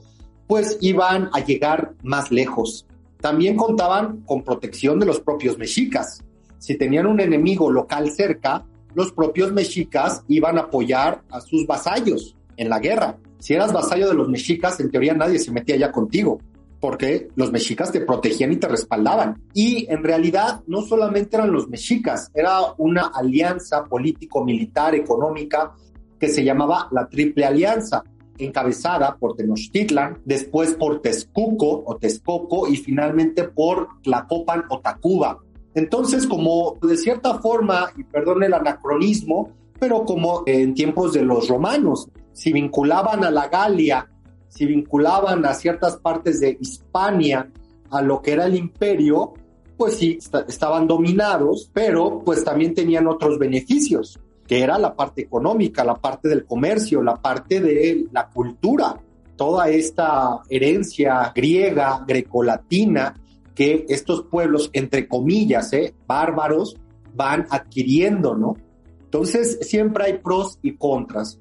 pues 0.49 0.79
iban 0.81 1.31
a 1.33 1.45
llegar 1.45 1.93
más 2.03 2.33
lejos. 2.33 2.87
También 3.21 3.57
contaban 3.57 4.23
con 4.23 4.43
protección 4.43 4.99
de 4.99 5.07
los 5.07 5.21
propios 5.21 5.59
mexicas. 5.59 6.25
Si 6.59 6.77
tenían 6.77 7.07
un 7.07 7.21
enemigo 7.21 7.71
local 7.71 8.11
cerca, 8.11 8.65
los 8.95 9.13
propios 9.13 9.53
mexicas 9.53 10.25
iban 10.27 10.59
a 10.59 10.63
apoyar 10.63 11.23
a 11.31 11.41
sus 11.41 11.67
vasallos 11.67 12.35
en 12.57 12.69
la 12.71 12.81
guerra. 12.81 13.17
Si 13.39 13.55
eras 13.55 13.73
vasallo 13.73 14.09
de 14.09 14.15
los 14.15 14.29
mexicas, 14.29 14.81
en 14.81 14.91
teoría 14.91 15.15
nadie 15.15 15.39
se 15.39 15.53
metía 15.53 15.77
ya 15.77 15.93
contigo, 15.93 16.41
porque 16.81 17.29
los 17.37 17.53
mexicas 17.53 17.93
te 17.93 18.01
protegían 18.01 18.53
y 18.53 18.57
te 18.57 18.69
respaldaban. 18.69 19.43
Y 19.53 19.87
en 19.91 20.03
realidad 20.03 20.63
no 20.67 20.83
solamente 20.83 21.37
eran 21.37 21.53
los 21.53 21.69
mexicas, 21.69 22.31
era 22.35 22.61
una 22.79 23.09
alianza 23.15 23.85
político-militar, 23.85 24.95
económica, 24.95 25.75
que 26.19 26.29
se 26.29 26.43
llamaba 26.43 26.89
la 26.91 27.09
Triple 27.09 27.45
Alianza, 27.45 28.03
encabezada 28.39 29.17
por 29.17 29.37
Tenochtitlan, 29.37 30.23
después 30.25 30.75
por 30.75 31.01
Texcuco 31.01 31.83
o 31.87 31.97
Texcoco 31.97 32.69
y 32.69 32.77
finalmente 32.77 33.45
por 33.45 33.89
Tlacopan 34.03 34.65
o 34.71 34.81
Tacuba. 34.81 35.39
Entonces, 35.75 36.27
como 36.27 36.77
de 36.83 36.97
cierta 36.97 37.39
forma, 37.39 37.91
y 37.97 38.05
perdón 38.05 38.43
el 38.43 38.55
anacronismo, 38.55 39.51
pero 39.79 40.05
como 40.05 40.43
en 40.47 40.75
tiempos 40.75 41.13
de 41.13 41.23
los 41.23 41.49
romanos, 41.49 42.09
si 42.33 42.53
vinculaban 42.53 43.25
a 43.25 43.31
la 43.31 43.49
Galia, 43.49 44.09
si 44.49 44.67
vinculaban 44.67 45.45
a 45.45 45.55
ciertas 45.55 45.97
partes 45.97 46.41
de 46.41 46.57
Hispania 46.61 47.51
a 47.91 48.03
lo 48.03 48.21
que 48.23 48.33
era 48.33 48.47
el 48.47 48.57
imperio, 48.57 49.35
pues 49.77 49.95
sí, 49.95 50.19
estaban 50.49 50.89
dominados, 50.89 51.71
pero 51.73 52.21
pues 52.25 52.43
también 52.43 52.75
tenían 52.75 53.07
otros 53.07 53.39
beneficios, 53.39 54.19
que 54.49 54.63
era 54.63 54.79
la 54.79 54.97
parte 54.97 55.21
económica, 55.21 55.85
la 55.85 55.95
parte 55.95 56.29
del 56.29 56.47
comercio, 56.47 57.03
la 57.03 57.17
parte 57.17 57.61
de 57.61 58.07
la 58.11 58.29
cultura, 58.29 58.97
toda 59.37 59.69
esta 59.69 60.41
herencia 60.49 61.31
griega, 61.35 62.03
grecolatina, 62.09 63.15
que 63.55 63.85
estos 63.89 64.23
pueblos, 64.23 64.71
entre 64.73 65.07
comillas, 65.07 65.73
¿eh? 65.75 65.95
bárbaros, 66.07 66.77
van 67.15 67.47
adquiriendo, 67.51 68.35
¿no? 68.35 68.57
Entonces, 69.05 69.59
siempre 69.63 70.05
hay 70.05 70.19
pros 70.19 70.59
y 70.63 70.73
contras. 70.73 71.39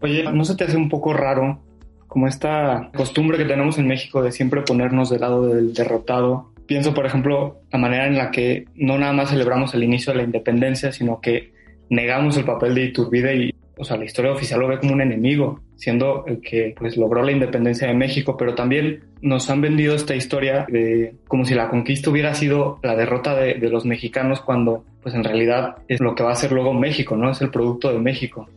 Oye, 0.00 0.24
¿no 0.32 0.44
se 0.44 0.56
te 0.56 0.64
hace 0.64 0.76
un 0.76 0.88
poco 0.88 1.12
raro 1.12 1.60
como 2.08 2.26
esta 2.26 2.90
costumbre 2.96 3.38
que 3.38 3.44
tenemos 3.44 3.78
en 3.78 3.86
México 3.86 4.22
de 4.22 4.32
siempre 4.32 4.62
ponernos 4.62 5.08
del 5.08 5.20
lado 5.20 5.46
del 5.46 5.72
derrotado? 5.72 6.52
Pienso, 6.66 6.94
por 6.94 7.06
ejemplo, 7.06 7.60
la 7.70 7.78
manera 7.78 8.06
en 8.06 8.16
la 8.16 8.30
que 8.30 8.64
no 8.74 8.98
nada 8.98 9.12
más 9.12 9.30
celebramos 9.30 9.72
el 9.74 9.84
inicio 9.84 10.12
de 10.12 10.18
la 10.18 10.24
independencia, 10.24 10.92
sino 10.92 11.20
que 11.20 11.53
negamos 11.88 12.36
el 12.36 12.44
papel 12.44 12.74
de 12.74 12.84
Iturbide 12.84 13.36
y, 13.36 13.54
o 13.76 13.84
sea, 13.84 13.96
la 13.96 14.04
historia 14.04 14.32
oficial 14.32 14.60
lo 14.60 14.68
ve 14.68 14.78
como 14.78 14.92
un 14.92 15.00
enemigo, 15.00 15.60
siendo 15.76 16.24
el 16.26 16.40
que 16.40 16.74
pues 16.76 16.96
logró 16.96 17.22
la 17.22 17.32
independencia 17.32 17.88
de 17.88 17.94
México, 17.94 18.36
pero 18.36 18.54
también 18.54 19.04
nos 19.20 19.50
han 19.50 19.60
vendido 19.60 19.94
esta 19.94 20.14
historia 20.14 20.66
de 20.68 21.14
como 21.28 21.44
si 21.44 21.54
la 21.54 21.68
conquista 21.68 22.10
hubiera 22.10 22.34
sido 22.34 22.78
la 22.82 22.94
derrota 22.96 23.34
de, 23.34 23.54
de 23.54 23.68
los 23.70 23.84
mexicanos 23.84 24.40
cuando 24.40 24.84
pues 25.02 25.14
en 25.14 25.24
realidad 25.24 25.76
es 25.88 26.00
lo 26.00 26.14
que 26.14 26.22
va 26.22 26.32
a 26.32 26.36
ser 26.36 26.52
luego 26.52 26.72
México, 26.72 27.16
¿no? 27.16 27.30
Es 27.30 27.40
el 27.40 27.50
producto 27.50 27.92
de 27.92 27.98
México. 27.98 28.48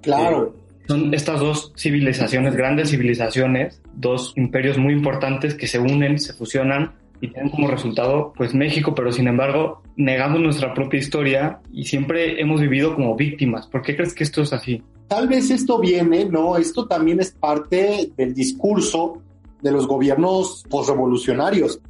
Claro, 0.00 0.54
son 0.88 1.14
estas 1.14 1.40
dos 1.40 1.72
civilizaciones, 1.76 2.56
grandes 2.56 2.90
civilizaciones, 2.90 3.80
dos 3.94 4.32
imperios 4.36 4.78
muy 4.78 4.92
importantes 4.92 5.54
que 5.54 5.66
se 5.66 5.78
unen, 5.78 6.18
se 6.18 6.32
fusionan 6.32 6.92
y 7.22 7.28
tienen 7.28 7.50
como 7.50 7.68
resultado 7.68 8.32
pues 8.36 8.52
México, 8.52 8.96
pero 8.96 9.12
sin 9.12 9.28
embargo 9.28 9.80
negamos 9.96 10.40
nuestra 10.40 10.74
propia 10.74 10.98
historia 10.98 11.60
y 11.72 11.84
siempre 11.84 12.40
hemos 12.40 12.60
vivido 12.60 12.96
como 12.96 13.14
víctimas. 13.14 13.68
¿Por 13.68 13.80
qué 13.82 13.94
crees 13.94 14.12
que 14.12 14.24
esto 14.24 14.42
es 14.42 14.52
así? 14.52 14.82
Tal 15.06 15.28
vez 15.28 15.48
esto 15.50 15.78
viene, 15.78 16.24
¿no? 16.24 16.56
Esto 16.56 16.88
también 16.88 17.20
es 17.20 17.30
parte 17.30 18.10
del 18.16 18.34
discurso 18.34 19.22
de 19.62 19.70
los 19.70 19.86
gobiernos 19.86 20.64
posrevolucionarios. 20.68 21.80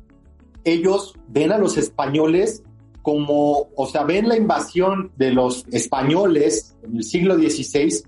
Ellos 0.64 1.14
ven 1.28 1.50
a 1.50 1.56
los 1.56 1.78
españoles 1.78 2.62
como, 3.00 3.68
o 3.74 3.86
sea, 3.86 4.04
ven 4.04 4.28
la 4.28 4.36
invasión 4.36 5.12
de 5.16 5.32
los 5.32 5.66
españoles 5.72 6.76
en 6.82 6.98
el 6.98 7.04
siglo 7.04 7.36
XVI 7.36 8.02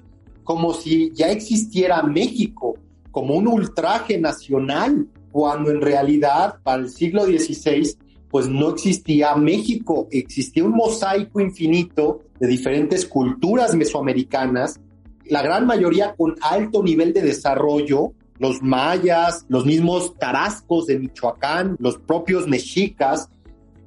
como 0.44 0.74
si 0.74 1.10
ya 1.14 1.30
existiera 1.30 2.02
México, 2.02 2.76
como 3.10 3.34
un 3.34 3.48
ultraje 3.48 4.18
nacional, 4.18 5.06
cuando 5.34 5.72
en 5.72 5.80
realidad 5.80 6.60
para 6.62 6.80
el 6.80 6.90
siglo 6.90 7.24
XVI 7.24 7.96
pues 8.30 8.48
no 8.48 8.68
existía 8.68 9.34
México, 9.34 10.06
existía 10.12 10.62
un 10.62 10.70
mosaico 10.70 11.40
infinito 11.40 12.20
de 12.38 12.46
diferentes 12.46 13.04
culturas 13.04 13.74
mesoamericanas, 13.74 14.78
la 15.24 15.42
gran 15.42 15.66
mayoría 15.66 16.14
con 16.14 16.36
alto 16.40 16.84
nivel 16.84 17.12
de 17.12 17.22
desarrollo, 17.22 18.12
los 18.38 18.62
mayas, 18.62 19.44
los 19.48 19.66
mismos 19.66 20.14
tarascos 20.14 20.86
de 20.86 21.00
Michoacán, 21.00 21.74
los 21.80 21.98
propios 21.98 22.46
mexicas, 22.46 23.28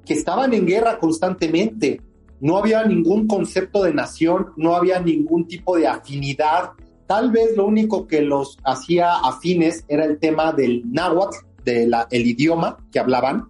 que 0.06 0.16
estaban 0.16 0.54
en 0.54 0.66
guerra 0.66 1.00
constantemente, 1.00 2.02
no 2.42 2.58
había 2.58 2.84
ningún 2.84 3.26
concepto 3.26 3.84
de 3.84 3.94
nación, 3.94 4.48
no 4.58 4.76
había 4.76 5.00
ningún 5.00 5.48
tipo 5.48 5.78
de 5.78 5.88
afinidad 5.88 6.72
Tal 7.08 7.32
vez 7.32 7.56
lo 7.56 7.66
único 7.66 8.06
que 8.06 8.22
los 8.22 8.58
hacía 8.64 9.16
afines 9.16 9.86
era 9.88 10.06
el 10.06 10.20
tema 10.20 10.52
del 10.52 10.84
náhuatl, 10.92 11.38
del 11.64 11.96
el 12.12 12.28
idioma 12.28 12.78
que 12.92 13.00
hablaban, 13.00 13.50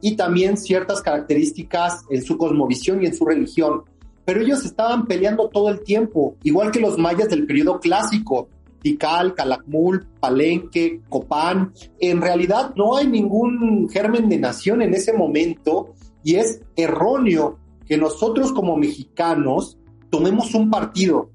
y 0.00 0.16
también 0.16 0.56
ciertas 0.56 1.00
características 1.00 2.04
en 2.10 2.22
su 2.22 2.36
cosmovisión 2.36 3.02
y 3.02 3.06
en 3.06 3.14
su 3.14 3.24
religión. 3.24 3.84
Pero 4.24 4.40
ellos 4.40 4.64
estaban 4.64 5.06
peleando 5.06 5.48
todo 5.48 5.68
el 5.68 5.82
tiempo, 5.82 6.36
igual 6.42 6.70
que 6.70 6.80
los 6.80 6.98
mayas 6.98 7.28
del 7.28 7.46
periodo 7.46 7.80
clásico, 7.80 8.48
Tikal, 8.80 9.34
Calakmul, 9.34 10.06
Palenque, 10.20 11.00
Copán. 11.08 11.72
En 11.98 12.20
realidad 12.20 12.74
no 12.76 12.96
hay 12.96 13.06
ningún 13.06 13.88
germen 13.90 14.28
de 14.28 14.38
nación 14.38 14.82
en 14.82 14.94
ese 14.94 15.12
momento 15.12 15.94
y 16.24 16.36
es 16.36 16.60
erróneo 16.76 17.58
que 17.86 17.96
nosotros 17.96 18.52
como 18.52 18.76
mexicanos 18.76 19.78
tomemos 20.10 20.54
un 20.54 20.70
partido, 20.70 21.30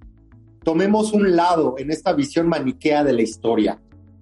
tomemos 0.65 1.13
un 1.13 1.36
lado 1.36 1.75
en 1.78 1.91
esta 1.91 2.12
visión 2.12 2.49
maniquea 2.49 3.04
de 3.04 3.13
la 3.13 3.21
historia. 3.21 3.80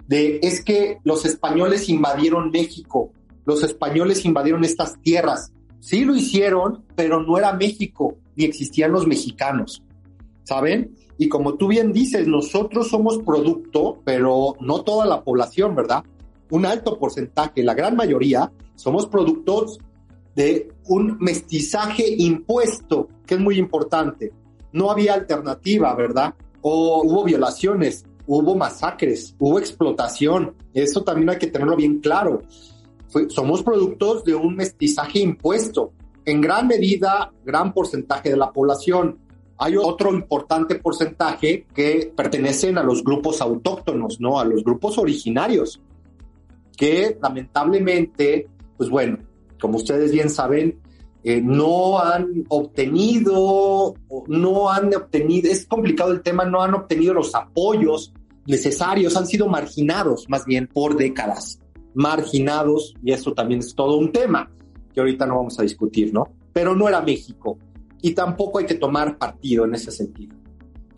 Es 0.09 0.63
que 0.63 0.99
los 1.03 1.25
españoles 1.25 1.89
invadieron 1.89 2.51
México, 2.51 3.11
los 3.45 3.63
españoles 3.63 4.25
invadieron 4.25 4.63
estas 4.63 5.01
tierras. 5.01 5.51
Sí 5.79 6.05
lo 6.05 6.15
hicieron, 6.15 6.83
pero 6.95 7.23
no 7.23 7.37
era 7.37 7.53
México, 7.53 8.17
ni 8.35 8.43
existían 8.43 8.91
los 8.91 9.07
mexicanos. 9.07 9.81
¿Saben? 10.43 10.95
Y 11.17 11.29
como 11.29 11.55
tú 11.55 11.69
bien 11.69 11.93
dices, 11.93 12.27
nosotros 12.27 12.89
somos 12.89 13.19
producto, 13.19 14.01
pero 14.03 14.55
no 14.59 14.83
toda 14.83 15.05
la 15.05 15.23
población, 15.23 15.75
¿verdad? 15.75 16.03
Un 16.51 16.65
alto 16.65 16.99
porcentaje, 16.99 17.63
la 17.63 17.73
gran 17.73 17.95
mayoría, 17.95 18.51
somos 18.75 19.07
productos 19.07 19.79
de 20.35 20.73
un 20.87 21.17
mestizaje 21.19 22.03
impuesto, 22.17 23.07
que 23.25 23.35
es 23.35 23.39
muy 23.39 23.57
importante. 23.57 24.33
No 24.73 24.91
había 24.91 25.13
alternativa, 25.13 25.95
¿verdad? 25.95 26.33
O 26.61 27.01
hubo 27.03 27.23
violaciones, 27.23 28.05
hubo 28.25 28.55
masacres, 28.55 29.35
hubo 29.39 29.59
explotación. 29.59 30.55
Eso 30.73 31.03
también 31.03 31.29
hay 31.29 31.37
que 31.37 31.47
tenerlo 31.47 31.75
bien 31.75 31.99
claro. 31.99 32.41
somos 33.29 33.61
productos 33.63 34.23
de 34.23 34.35
un 34.35 34.55
mestizaje 34.55 35.19
impuesto. 35.19 35.93
En 36.25 36.41
gran 36.41 36.67
medida, 36.67 37.31
gran 37.45 37.73
porcentaje 37.73 38.29
de 38.29 38.37
la 38.37 38.51
población. 38.51 39.19
Hay 39.57 39.77
otro 39.77 40.11
importante 40.13 40.75
porcentaje 40.75 41.67
que 41.73 42.11
pertenecen 42.15 42.77
a 42.77 42.83
los 42.83 43.03
grupos 43.03 43.39
autóctonos, 43.41 44.19
¿no? 44.19 44.39
A 44.39 44.45
los 44.45 44.63
grupos 44.63 44.97
originarios, 44.97 45.79
que 46.75 47.17
lamentablemente, 47.21 48.47
pues 48.77 48.89
bueno, 48.89 49.19
como 49.61 49.77
ustedes 49.77 50.11
bien 50.11 50.29
saben, 50.29 50.79
eh, 51.23 51.41
no 51.41 51.99
han 51.99 52.43
obtenido, 52.49 53.95
no 54.27 54.69
han 54.69 54.93
obtenido, 54.93 55.49
es 55.49 55.65
complicado 55.65 56.11
el 56.11 56.21
tema, 56.21 56.45
no 56.45 56.61
han 56.61 56.73
obtenido 56.73 57.13
los 57.13 57.33
apoyos 57.33 58.13
necesarios, 58.45 59.15
han 59.15 59.25
sido 59.25 59.47
marginados 59.47 60.25
más 60.27 60.45
bien 60.45 60.67
por 60.67 60.97
décadas, 60.97 61.59
marginados, 61.93 62.93
y 63.01 63.13
eso 63.13 63.33
también 63.33 63.61
es 63.61 63.73
todo 63.73 63.97
un 63.97 64.11
tema 64.11 64.51
que 64.93 64.99
ahorita 64.99 65.25
no 65.25 65.37
vamos 65.37 65.57
a 65.59 65.63
discutir, 65.63 66.13
¿no? 66.13 66.33
Pero 66.51 66.75
no 66.75 66.89
era 66.89 67.01
México, 67.01 67.57
y 68.01 68.13
tampoco 68.13 68.59
hay 68.59 68.65
que 68.65 68.75
tomar 68.75 69.17
partido 69.17 69.63
en 69.63 69.75
ese 69.75 69.91
sentido. 69.91 70.35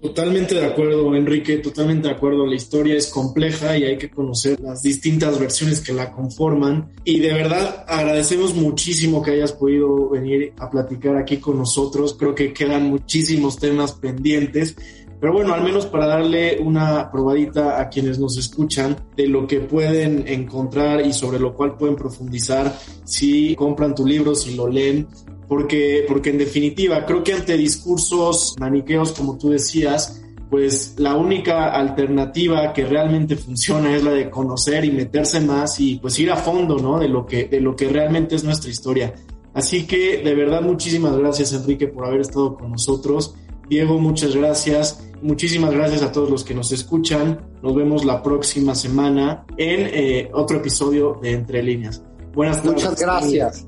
Totalmente 0.06 0.54
de 0.54 0.64
acuerdo, 0.64 1.16
Enrique, 1.16 1.58
totalmente 1.58 2.08
de 2.08 2.14
acuerdo. 2.14 2.46
La 2.46 2.54
historia 2.54 2.94
es 2.96 3.08
compleja 3.08 3.76
y 3.76 3.86
hay 3.86 3.98
que 3.98 4.12
conocer 4.12 4.60
las 4.60 4.84
distintas 4.84 5.40
versiones 5.40 5.82
que 5.82 5.94
la 5.94 6.12
conforman. 6.12 6.92
Y 7.04 7.18
de 7.22 7.34
verdad 7.34 7.84
agradecemos 7.88 8.54
muchísimo 8.54 9.24
que 9.24 9.32
hayas 9.32 9.54
podido 9.54 10.10
venir 10.10 10.54
a 10.60 10.70
platicar 10.70 11.18
aquí 11.18 11.38
con 11.38 11.58
nosotros. 11.58 12.16
Creo 12.20 12.36
que 12.36 12.54
quedan 12.54 12.84
muchísimos 12.84 13.58
temas 13.58 13.94
pendientes. 13.94 14.76
Pero 15.20 15.34
bueno, 15.34 15.54
al 15.54 15.64
menos 15.64 15.86
para 15.86 16.08
darle 16.08 16.60
una 16.60 17.10
probadita 17.10 17.80
a 17.80 17.90
quienes 17.90 18.20
nos 18.20 18.38
escuchan 18.38 18.96
de 19.16 19.28
lo 19.28 19.48
que 19.48 19.62
pueden 19.62 20.28
encontrar 20.28 21.06
y 21.06 21.14
sobre 21.14 21.40
lo 21.40 21.54
cual 21.54 21.78
pueden 21.78 21.96
profundizar 21.96 22.78
si 23.04 23.56
compran 23.56 23.96
tu 23.96 24.06
libro, 24.06 24.36
si 24.36 24.56
lo 24.56 24.68
leen, 24.68 25.08
porque, 25.48 26.06
porque 26.08 26.32
en 26.32 26.38
definitiva 26.38 27.06
creo 27.06 27.24
que 27.24 27.34
ante 27.34 27.58
discursos 27.58 28.56
maniqueos, 28.60 29.14
como 29.14 29.38
tú 29.38 29.50
decías, 29.50 30.22
pues 30.50 30.96
la 30.98 31.16
única 31.16 31.72
alternativa 31.72 32.72
que 32.72 32.86
realmente 32.86 33.36
funciona 33.36 33.96
es 33.96 34.04
la 34.04 34.12
de 34.12 34.30
conocer 34.30 34.86
y 34.86 34.92
meterse 34.92 35.40
más 35.42 35.80
y 35.80 35.96
pues 35.96 36.20
ir 36.20 36.32
a 36.32 36.36
fondo, 36.36 36.78
¿no? 36.78 37.00
De 37.00 37.08
lo 37.08 37.26
que, 37.26 37.46
de 37.46 37.60
lo 37.60 37.76
que 37.76 37.90
realmente 37.90 38.36
es 38.36 38.44
nuestra 38.44 38.70
historia. 38.70 39.14
Así 39.54 39.88
que 39.88 40.22
de 40.24 40.36
verdad 40.36 40.62
muchísimas 40.62 41.18
gracias 41.18 41.54
Enrique 41.54 41.88
por 41.88 42.06
haber 42.06 42.22
estado 42.22 42.56
con 42.56 42.72
nosotros. 42.72 43.36
Diego, 43.70 44.00
muchas 44.00 44.36
gracias. 44.36 45.02
Muchísimas 45.22 45.72
gracias 45.72 46.04
a 46.04 46.12
todos 46.12 46.30
los 46.30 46.44
que 46.44 46.54
nos 46.54 46.72
escuchan. 46.72 47.40
Nos 47.64 47.76
vemos 47.76 48.06
la 48.06 48.22
próxima 48.22 48.76
semana 48.76 49.46
en 49.58 49.90
eh, 49.92 50.30
otro 50.34 50.58
episodio 50.58 51.20
de 51.22 51.32
Entre 51.32 51.64
Líneas. 51.64 52.04
Buenas 52.34 52.58
tardes. 52.58 52.84
Muchas 52.84 53.02
gracias. 53.02 53.66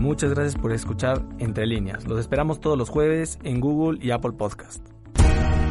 Muchas 0.00 0.30
gracias 0.30 0.60
por 0.60 0.72
escuchar 0.72 1.22
Entre 1.38 1.66
Líneas. 1.66 2.06
Los 2.06 2.18
esperamos 2.18 2.60
todos 2.60 2.78
los 2.78 2.88
jueves 2.88 3.38
en 3.44 3.60
Google 3.60 3.98
y 4.00 4.10
Apple 4.10 4.32
Podcast. 4.32 4.82